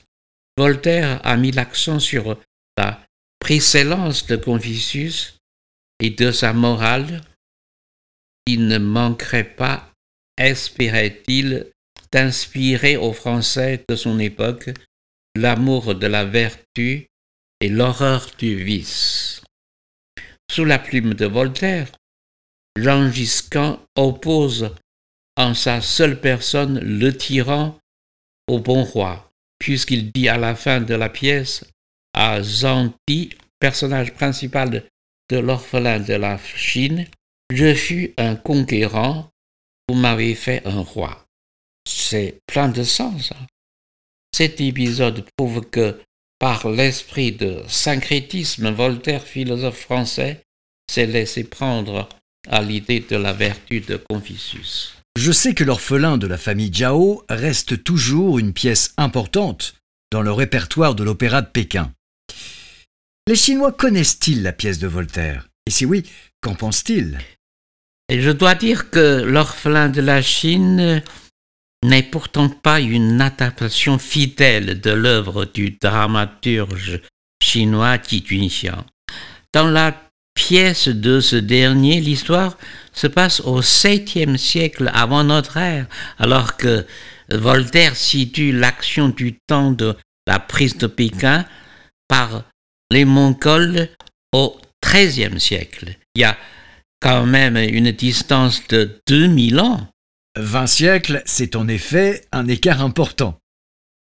Voltaire 0.57 1.21
a 1.25 1.37
mis 1.37 1.51
l'accent 1.51 1.99
sur 1.99 2.39
la 2.77 3.01
précédence 3.39 4.27
de 4.27 4.37
Confucius 4.37 5.39
et 6.01 6.11
de 6.11 6.31
sa 6.31 6.53
morale. 6.53 7.23
Il 8.47 8.67
ne 8.67 8.79
manquerait 8.79 9.45
pas, 9.45 9.91
espérait-il, 10.37 11.67
d'inspirer 12.13 12.97
aux 12.97 13.13
Français 13.13 13.83
de 13.89 13.97
son 13.97 14.19
époque 14.19 14.71
l'amour 15.35 15.95
de 15.95 16.07
la 16.07 16.25
vertu 16.25 17.07
l'horreur 17.68 18.31
du 18.38 18.62
vice. 18.62 19.42
Sous 20.51 20.64
la 20.64 20.79
plume 20.79 21.14
de 21.14 21.27
Voltaire, 21.27 21.90
Jean 22.79 23.11
Giscan 23.11 23.81
oppose 23.96 24.75
en 25.37 25.55
sa 25.55 25.81
seule 25.81 26.20
personne 26.20 26.79
le 26.81 27.16
tyran 27.16 27.79
au 28.48 28.59
bon 28.59 28.85
roi, 28.85 29.31
puisqu'il 29.59 30.11
dit 30.12 30.29
à 30.29 30.37
la 30.37 30.55
fin 30.55 30.81
de 30.81 30.94
la 30.94 31.09
pièce 31.09 31.64
à 32.14 32.42
Zanti, 32.42 33.31
personnage 33.59 34.12
principal 34.12 34.85
de 35.31 35.38
l'orphelin 35.38 36.01
de 36.01 36.14
la 36.14 36.38
Chine, 36.38 37.07
Je 37.51 37.75
fus 37.75 38.14
un 38.16 38.35
conquérant, 38.35 39.31
vous 39.88 39.94
m'avez 39.94 40.35
fait 40.35 40.66
un 40.66 40.81
roi. 40.81 41.27
C'est 41.87 42.38
plein 42.46 42.68
de 42.68 42.83
sens. 42.83 43.33
Hein. 43.33 43.46
Cet 44.35 44.61
épisode 44.61 45.27
prouve 45.37 45.68
que 45.68 46.01
par 46.43 46.69
l'esprit 46.69 47.31
de 47.31 47.63
syncrétisme, 47.69 48.73
Voltaire, 48.73 49.23
philosophe 49.23 49.79
français, 49.79 50.43
s'est 50.91 51.07
laissé 51.07 51.45
prendre 51.45 52.09
à 52.49 52.61
l'idée 52.63 52.99
de 52.99 53.15
la 53.15 53.33
vertu 53.33 53.79
de 53.79 53.97
Confucius. 53.97 54.95
Je 55.17 55.31
sais 55.31 55.55
que 55.55 55.63
l'orphelin 55.63 56.19
de 56.19 56.27
la 56.27 56.39
famille 56.39 56.75
Jiao 56.75 57.23
reste 57.29 57.85
toujours 57.85 58.41
une 58.41 58.53
pièce 58.53 58.93
importante 58.97 59.75
dans 60.11 60.21
le 60.21 60.33
répertoire 60.33 60.97
de 60.97 61.05
l'opéra 61.05 61.43
de 61.43 61.47
Pékin. 61.47 61.93
Les 63.29 63.37
Chinois 63.37 63.71
connaissent-ils 63.71 64.43
la 64.43 64.53
pièce 64.53 64.81
de 64.81 64.89
Voltaire? 64.89 65.47
Et 65.67 65.71
si 65.71 65.87
oui, 65.87 66.03
qu'en 66.41 66.57
pensent-ils? 66.57 67.21
Et 68.09 68.21
je 68.21 68.31
dois 68.31 68.57
dire 68.57 68.91
que 68.91 69.23
l'orphelin 69.23 69.89
de 69.89 70.01
la 70.01 70.21
Chine 70.21 71.05
n'est 71.83 72.03
pourtant 72.03 72.49
pas 72.49 72.81
une 72.81 73.21
adaptation 73.21 73.99
fidèle 73.99 74.81
de 74.81 74.90
l'œuvre 74.90 75.45
du 75.45 75.77
dramaturge 75.81 77.01
chinois 77.42 77.99
Junxiang. 78.03 78.85
Dans 79.53 79.68
la 79.68 79.95
pièce 80.35 80.88
de 80.88 81.21
ce 81.21 81.37
dernier, 81.37 82.01
l'histoire 82.01 82.57
se 82.92 83.07
passe 83.07 83.40
au 83.40 83.61
7e 83.61 84.37
siècle 84.37 84.90
avant 84.95 85.25
notre 85.25 85.57
ère, 85.57 85.87
alors 86.18 86.57
que 86.57 86.87
Voltaire 87.31 87.97
situe 87.97 88.53
l'action 88.53 89.09
du 89.09 89.38
temps 89.47 89.73
de 89.73 89.97
la 90.27 90.38
prise 90.38 90.79
de 90.79 90.87
Pékin 90.87 91.45
par 92.09 92.45
les 92.90 93.05
Mongols 93.05 93.88
au 94.33 94.59
13e 94.85 95.38
siècle. 95.38 95.97
Il 96.14 96.23
y 96.23 96.25
a 96.25 96.37
quand 97.01 97.27
même 97.27 97.57
une 97.57 97.90
distance 97.90 98.66
de 98.68 99.01
2000 99.09 99.61
ans. 99.61 99.88
20 100.38 100.66
siècles, 100.66 101.23
c'est 101.27 101.57
en 101.57 101.68
effet 101.68 102.25
un 102.33 102.49
écart 102.49 102.81
important. 102.81 103.38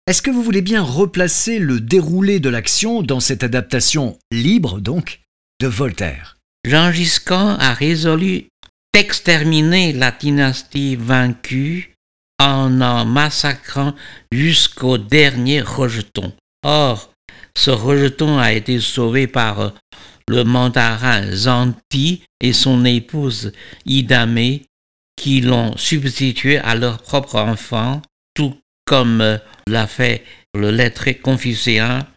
Est-ce 0.05 0.21
que 0.21 0.31
vous 0.31 0.43
voulez 0.43 0.61
bien 0.61 0.81
replacer 0.81 1.59
le 1.59 1.79
déroulé 1.79 2.39
de 2.39 2.49
l'action 2.49 3.01
dans 3.03 3.19
cette 3.19 3.43
adaptation 3.43 4.17
libre, 4.31 4.79
donc, 4.79 5.21
de 5.61 5.67
Voltaire? 5.67 6.37
Jean 6.65 6.91
Giscard 6.91 7.61
a 7.61 7.73
résolu 7.73 8.47
d'exterminer 8.93 9.93
la 9.93 10.11
dynastie 10.11 10.95
vaincue 10.95 11.93
en 12.41 12.81
en 12.81 13.05
massacrant 13.05 13.95
jusqu'au 14.31 14.97
dernier 14.97 15.61
rejeton. 15.61 16.33
Or, 16.63 17.13
ce 17.55 17.71
rejeton 17.71 18.39
a 18.39 18.51
été 18.51 18.79
sauvé 18.79 19.27
par 19.27 19.73
le 20.27 20.43
mandarin 20.43 21.31
Zanti 21.31 22.23
et 22.41 22.53
son 22.53 22.83
épouse 22.83 23.53
Idame 23.85 24.59
qui 25.19 25.41
l'ont 25.41 25.75
substitué 25.75 26.57
à 26.59 26.75
leur 26.75 26.99
propre 26.99 27.35
enfant, 27.35 28.01
tout 28.33 28.57
comme 28.85 29.39
l'a 29.67 29.85
fait 29.85 30.23
le 30.55 30.71
lettré 30.71 31.15
confucéen 31.15 32.07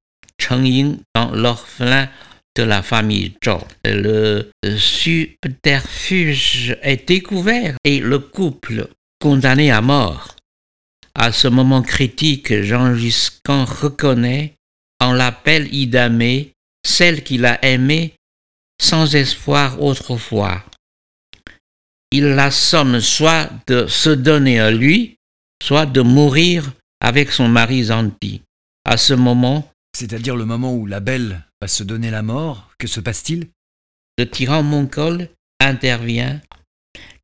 Cheng 0.40 0.64
Ying 0.64 0.98
dans 1.14 1.32
l'orphelin 1.32 2.08
de 2.56 2.62
la 2.62 2.80
famille 2.82 3.34
Zhou. 3.44 3.58
Le 3.84 4.52
subterfuge 4.78 6.76
est 6.82 7.08
découvert 7.08 7.74
et 7.82 7.98
le 7.98 8.20
couple 8.20 8.88
condamné 9.20 9.72
à 9.72 9.80
mort. 9.80 10.36
À 11.14 11.32
ce 11.32 11.48
moment 11.48 11.82
critique, 11.82 12.62
Jean 12.62 12.94
Giscan 12.94 13.64
reconnaît 13.64 14.54
en 15.00 15.12
l'appel 15.12 15.74
Idame 15.74 16.44
celle 16.86 17.24
qu'il 17.24 17.46
a 17.46 17.64
aimée 17.64 18.14
sans 18.80 19.16
espoir 19.16 19.82
autrefois 19.82 20.64
il 22.12 22.24
la 22.24 22.50
somme 22.50 23.00
soit 23.00 23.50
de 23.66 23.86
se 23.86 24.10
donner 24.10 24.60
à 24.60 24.70
lui, 24.70 25.16
soit 25.62 25.86
de 25.86 26.02
mourir 26.02 26.72
avec 27.00 27.32
son 27.32 27.48
mari 27.48 27.84
Zanti. 27.84 28.42
À 28.84 28.98
ce 28.98 29.14
moment, 29.14 29.72
c'est-à-dire 29.96 30.36
le 30.36 30.44
moment 30.44 30.74
où 30.74 30.86
la 30.86 31.00
belle 31.00 31.42
va 31.60 31.68
se 31.68 31.82
donner 31.82 32.10
la 32.10 32.22
mort, 32.22 32.70
que 32.78 32.86
se 32.86 33.00
passe-t-il? 33.00 33.48
Le 34.18 34.28
tyran 34.28 34.62
mongol 34.62 35.28
intervient. 35.58 36.40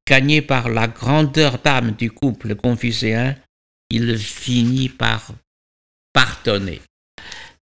Gagné 0.09 0.41
par 0.41 0.71
la 0.71 0.89
grandeur 0.89 1.59
d'âme 1.59 1.93
du 1.93 2.11
couple 2.11 2.55
confucéen, 2.55 3.37
il 3.91 4.17
finit 4.17 4.89
par 4.89 5.33
pardonner. 6.15 6.81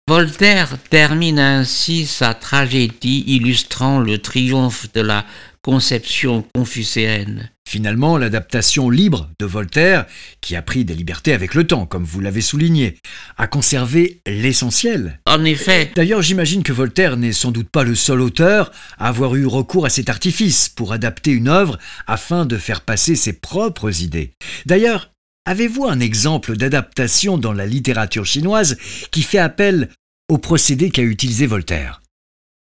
Voltaire 0.09 0.79
termine 0.89 1.41
ainsi 1.41 2.07
sa 2.07 2.35
tragédie 2.35 3.25
illustrant 3.27 3.99
le 3.99 4.19
triomphe 4.19 4.93
de 4.93 5.01
la 5.01 5.27
conception 5.67 6.45
confucéenne. 6.55 7.51
Finalement, 7.69 8.19
l'adaptation 8.19 8.89
libre 8.89 9.29
de 9.41 9.47
Voltaire, 9.47 10.07
qui 10.41 10.55
a 10.55 10.63
pris 10.63 10.85
des 10.85 10.95
libertés 10.95 11.33
avec 11.33 11.55
le 11.55 11.67
temps, 11.67 11.87
comme 11.87 12.05
vous 12.05 12.21
l'avez 12.21 12.41
souligné, 12.41 12.99
a 13.37 13.49
conservé 13.49 14.21
l'essentiel. 14.29 15.19
En 15.27 15.45
effet. 15.45 15.91
D'ailleurs, 15.97 16.23
j'imagine 16.23 16.63
que 16.63 16.73
Voltaire 16.73 17.17
n'est 17.17 17.33
sans 17.33 17.51
doute 17.51 17.69
pas 17.69 17.83
le 17.83 17.97
seul 17.97 18.21
auteur 18.21 18.71
à 18.97 19.09
avoir 19.09 19.35
eu 19.35 19.45
recours 19.45 19.87
à 19.87 19.91
cet 19.91 20.09
artifice 20.09 20.69
pour 20.69 20.93
adapter 20.93 21.33
une 21.33 21.49
œuvre 21.49 21.81
afin 22.07 22.47
de 22.47 22.59
faire 22.59 22.83
passer 22.83 23.17
ses 23.17 23.33
propres 23.33 24.03
idées. 24.03 24.35
D'ailleurs, 24.67 25.11
Avez-vous 25.49 25.85
un 25.87 26.01
exemple 26.01 26.57
d'adaptation 26.57 27.39
dans 27.39 27.53
la 27.53 27.67
littérature 27.67 28.27
chinoise 28.27 28.77
qui 29.13 29.23
fait 29.23 29.39
appel 29.39 29.91
au 30.29 30.39
procédé 30.39 30.91
qu'a 30.91 31.03
utilisé 31.03 31.47
Voltaire? 31.47 32.03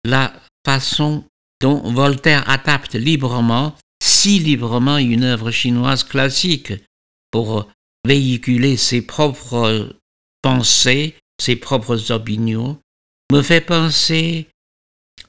La 0.05 0.31
façon 0.63 1.23
dont 1.61 1.81
Voltaire 1.91 2.47
adapte 2.49 2.95
librement, 2.95 3.75
si 4.01 4.39
librement, 4.39 4.97
une 4.97 5.23
œuvre 5.23 5.51
chinoise 5.51 6.03
classique 6.03 6.73
pour 7.31 7.67
véhiculer 8.05 8.77
ses 8.77 9.01
propres 9.01 9.89
pensées, 10.41 11.15
ses 11.41 11.55
propres 11.55 12.11
opinions, 12.11 12.79
me 13.31 13.41
fait 13.41 13.61
penser 13.61 14.47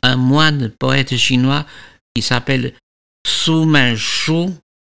à 0.03 0.13
un 0.13 0.17
moine 0.17 0.73
poète 0.79 1.17
chinois 1.17 1.67
qui 2.15 2.23
s'appelle 2.23 2.75
Su 3.27 3.65
Shu 3.97 4.49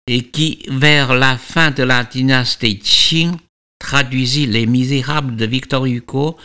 et 0.08 0.22
qui, 0.22 0.64
vers 0.68 1.14
la 1.14 1.36
fin 1.36 1.70
de 1.70 1.82
la 1.82 2.04
dynastie 2.04 2.78
Qing, 2.78 3.36
traduisit 3.78 4.46
Les 4.46 4.66
Misérables 4.66 5.36
de 5.36 5.46
Victor 5.46 5.86
Hugo 5.86 6.36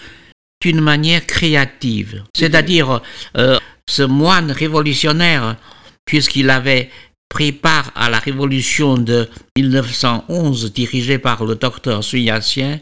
d'une 0.61 0.81
manière 0.81 1.25
créative. 1.25 2.23
C'est-à-dire, 2.35 3.01
euh, 3.37 3.59
ce 3.91 4.03
moine 4.03 4.51
révolutionnaire, 4.51 5.57
puisqu'il 6.05 6.49
avait 6.49 6.89
pris 7.27 7.51
part 7.51 7.91
à 7.95 8.09
la 8.09 8.19
révolution 8.19 8.97
de 8.97 9.29
1911 9.57 10.71
dirigée 10.71 11.19
par 11.19 11.43
le 11.43 11.55
docteur 11.55 12.03
Suyassien, 12.03 12.79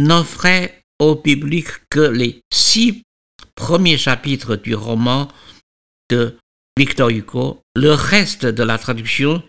n'offrait 0.00 0.82
au 0.98 1.14
public 1.14 1.66
que 1.88 2.00
les 2.00 2.40
six 2.52 3.02
premiers 3.54 3.96
chapitres 3.96 4.56
du 4.56 4.74
roman 4.74 5.28
de 6.10 6.36
Victor 6.76 7.10
Hugo. 7.10 7.60
Le 7.76 7.92
reste 7.92 8.44
de 8.44 8.62
la 8.64 8.78
traduction 8.78 9.40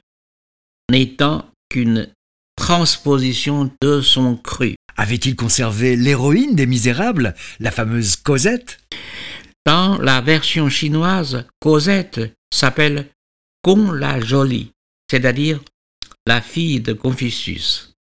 n'étant 0.92 1.50
qu'une 1.70 2.10
transposition 2.56 3.72
de 3.82 4.02
son 4.02 4.36
cru. 4.36 4.76
Avait-il 4.98 5.36
conservé 5.36 5.96
l'héroïne 5.96 6.56
des 6.56 6.68
Misérables, 6.68 7.34
la 7.60 7.72
fameuse 7.72 8.16
Cosette? 8.16 8.78
Dans 9.66 9.98
la 9.98 10.22
version 10.22 10.70
chinoise, 10.70 11.46
Cosette 11.60 12.22
s'appelle 12.54 13.10
Gong 13.64 13.94
la 13.94 14.20
Jolie, 14.20 14.72
c'est-à-dire 15.10 15.60
la 16.28 16.40
fille 16.40 16.82
de 16.82 16.94
Confucius. 16.94 17.94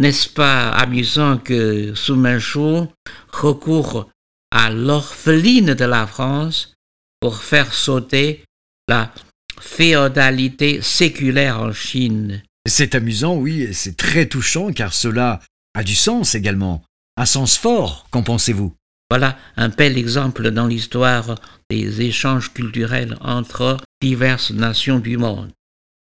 N'est-ce 0.00 0.28
pas 0.28 0.70
amusant 0.70 1.36
que 1.36 1.94
Su 1.94 2.14
Chou 2.40 2.88
recourt 3.32 4.10
à 4.50 4.70
l'orpheline 4.70 5.74
de 5.74 5.84
la 5.84 6.06
France 6.06 6.74
pour 7.20 7.42
faire 7.42 7.74
sauter 7.74 8.42
la 8.88 9.12
féodalité 9.60 10.80
séculaire 10.80 11.60
en 11.60 11.72
Chine? 11.72 12.42
C'est 12.66 12.94
amusant, 12.94 13.36
oui, 13.36 13.62
et 13.62 13.72
c'est 13.74 13.96
très 13.96 14.26
touchant 14.26 14.72
car 14.72 14.94
cela 14.94 15.40
a 15.74 15.84
du 15.84 15.94
sens 15.94 16.34
également. 16.34 16.82
Un 17.18 17.26
sens 17.26 17.58
fort, 17.58 18.06
qu'en 18.10 18.22
pensez-vous? 18.22 18.74
Voilà 19.12 19.36
un 19.58 19.68
bel 19.68 19.98
exemple 19.98 20.50
dans 20.52 20.66
l'histoire 20.66 21.34
des 21.68 22.00
échanges 22.00 22.50
culturels 22.54 23.18
entre 23.20 23.76
diverses 24.00 24.52
nations 24.52 25.00
du 25.00 25.18
monde. 25.18 25.52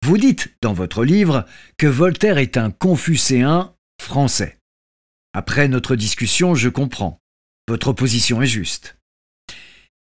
Vous 0.06 0.16
dites 0.16 0.54
dans 0.62 0.74
votre 0.74 1.04
livre 1.04 1.44
que 1.76 1.88
Voltaire 1.88 2.38
est 2.38 2.56
un 2.56 2.70
confucéen 2.70 3.74
français. 4.00 4.58
Après 5.32 5.66
notre 5.66 5.96
discussion, 5.96 6.54
je 6.54 6.68
comprends. 6.68 7.18
Votre 7.66 7.92
position 7.92 8.40
est 8.42 8.46
juste. 8.46 8.96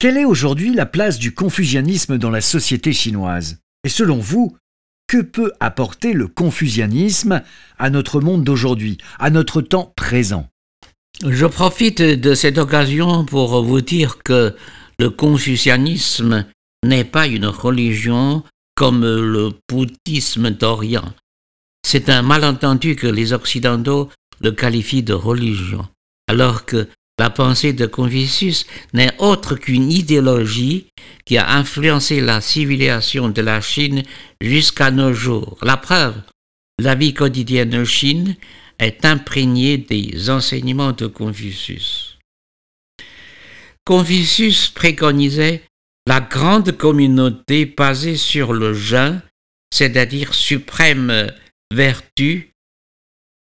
Quelle 0.01 0.19
est 0.19 0.25
aujourd'hui 0.25 0.75
la 0.75 0.87
place 0.87 1.21
du 1.21 1.33
confucianisme 1.33 2.19
dans 2.19 2.31
la 2.31 2.41
société 2.41 2.93
chinoise? 2.93 3.61
Et 3.85 3.89
selon 3.89 4.19
vous, 4.19 4.57
que 5.07 5.23
peut 5.23 5.53
apporter 5.61 6.13
le 6.13 6.27
confucianisme 6.27 7.41
à 7.79 7.91
notre 7.91 8.21
monde 8.21 8.43
d'aujourd'hui, 8.43 8.99
à 9.21 9.31
notre 9.31 9.63
temps 9.63 9.93
présent? 9.95 10.51
Je 11.23 11.47
profite 11.47 12.03
de 12.03 12.35
cette 12.35 12.59
occasion 12.59 13.25
pour 13.25 13.63
vous 13.63 13.81
dire 13.81 14.19
que 14.25 14.57
le 14.99 15.11
confucianisme 15.11 16.45
n'est 16.85 17.05
pas 17.05 17.29
une 17.29 17.47
religion 17.47 18.43
comme 18.75 19.03
le 19.03 19.51
bouddhisme 19.69 20.51
d'Orient. 20.51 21.15
C'est 21.87 22.09
un 22.09 22.23
malentendu 22.23 22.97
que 22.97 23.07
les 23.07 23.33
Occidentaux 23.33 24.11
le 24.41 24.51
qualifient 24.51 25.05
de 25.05 25.13
religion, 25.13 25.87
alors 26.29 26.65
que 26.65 26.89
la 27.21 27.31
pensée 27.31 27.73
de 27.73 27.87
Confucius 27.87 28.67
n'est 28.93 29.15
autre 29.19 29.55
qu'une 29.55 29.93
idéologie 29.93 30.87
qui 31.25 31.39
a 31.39 31.53
influencé 31.53 32.21
la 32.21 32.41
civilisation 32.41 33.29
de 33.29 33.41
la 33.41 33.61
Chine 33.61 34.03
jusqu'à 34.41 34.91
nos 34.91 35.13
jours. 35.13 35.57
La 35.63 35.77
preuve, 35.77 36.17
la 36.81 36.97
vie 36.97 37.15
quotidienne 37.15 37.71
de 37.71 37.85
Chine 37.85 38.35
est 38.79 39.05
imprégnée 39.05 39.79
des 39.79 40.31
enseignements 40.31 40.93
de 40.93 41.07
Confucius. 41.07 42.19
Confucius 43.85 44.69
préconisait 44.69 45.63
la 46.07 46.21
grande 46.21 46.73
communauté 46.73 47.67
basée 47.67 48.17
sur 48.17 48.53
le 48.53 48.75
jeûne, 48.75 49.23
c'est-à-dire 49.73 50.35
suprême 50.35 51.31
vertu, 51.73 52.53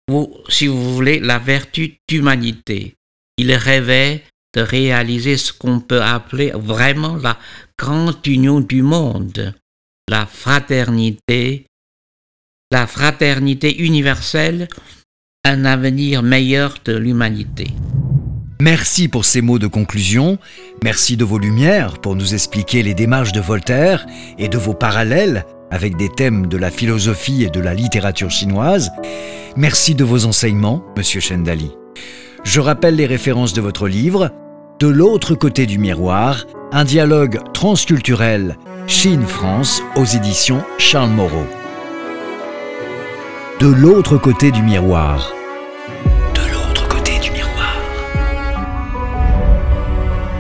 ou 0.10 0.36
si 0.50 0.68
vous 0.68 0.94
voulez, 0.96 1.20
la 1.20 1.40
vertu 1.40 1.98
d'humanité. 2.08 2.96
Il 3.38 3.54
rêvait 3.54 4.24
de 4.56 4.62
réaliser 4.62 5.38
ce 5.38 5.54
qu'on 5.54 5.80
peut 5.80 6.02
appeler 6.02 6.52
vraiment 6.56 7.16
la 7.16 7.38
grande 7.78 8.26
union 8.26 8.60
du 8.60 8.82
monde, 8.82 9.54
la 10.08 10.26
fraternité, 10.26 11.66
la 12.72 12.88
fraternité 12.88 13.84
universelle, 13.84 14.68
un 15.46 15.66
avenir 15.66 16.22
meilleur 16.22 16.76
de 16.86 16.96
l'humanité. 16.96 17.68
Merci 18.62 19.08
pour 19.08 19.26
ces 19.26 19.42
mots 19.42 19.58
de 19.58 19.68
conclusion, 19.68 20.38
merci 20.84 21.16
de 21.16 21.24
vos 21.24 21.40
lumières 21.40 22.00
pour 22.00 22.16
nous 22.16 22.34
expliquer 22.34 22.84
les 22.84 22.94
démarches 22.94 23.32
de 23.32 23.40
Voltaire 23.40 24.06
et 24.38 24.50
de 24.50 24.58
vos 24.58 24.74
parallèles 24.74 25.46
avec 25.72 25.96
des 25.96 26.10
thèmes 26.10 26.48
de 26.48 26.58
la 26.58 26.70
philosophie 26.70 27.44
et 27.44 27.50
de 27.50 27.62
la 27.62 27.74
littérature 27.74 28.30
chinoise. 28.30 28.92
Merci 29.56 29.96
de 29.96 30.04
vos 30.04 30.26
enseignements, 30.26 30.84
Monsieur 30.98 31.22
Chendali. 31.22 31.72
Je 32.44 32.60
rappelle 32.60 32.96
les 32.96 33.06
références 33.06 33.54
de 33.54 33.62
votre 33.62 33.88
livre, 33.88 34.32
De 34.80 34.88
l'autre 34.88 35.36
côté 35.36 35.66
du 35.66 35.78
miroir, 35.78 36.46
un 36.72 36.86
dialogue 36.86 37.40
transculturel 37.54 38.58
Chine-France 38.88 39.82
aux 39.96 40.06
éditions 40.06 40.64
Charles 40.78 41.12
Moreau. 41.12 41.59
De 43.60 43.68
l'autre 43.68 44.18
côté 44.18 44.52
du 44.52 44.62
miroir. 44.62 45.34
De 46.34 46.50
l'autre 46.50 46.88
côté 46.88 47.20
du 47.20 47.30
miroir. 47.32 47.76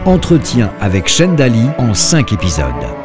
Entretien 0.05 0.71
avec 0.79 1.09
Chendali 1.09 1.67
en 1.77 1.93
cinq 1.93 2.31
épisodes. 2.31 2.98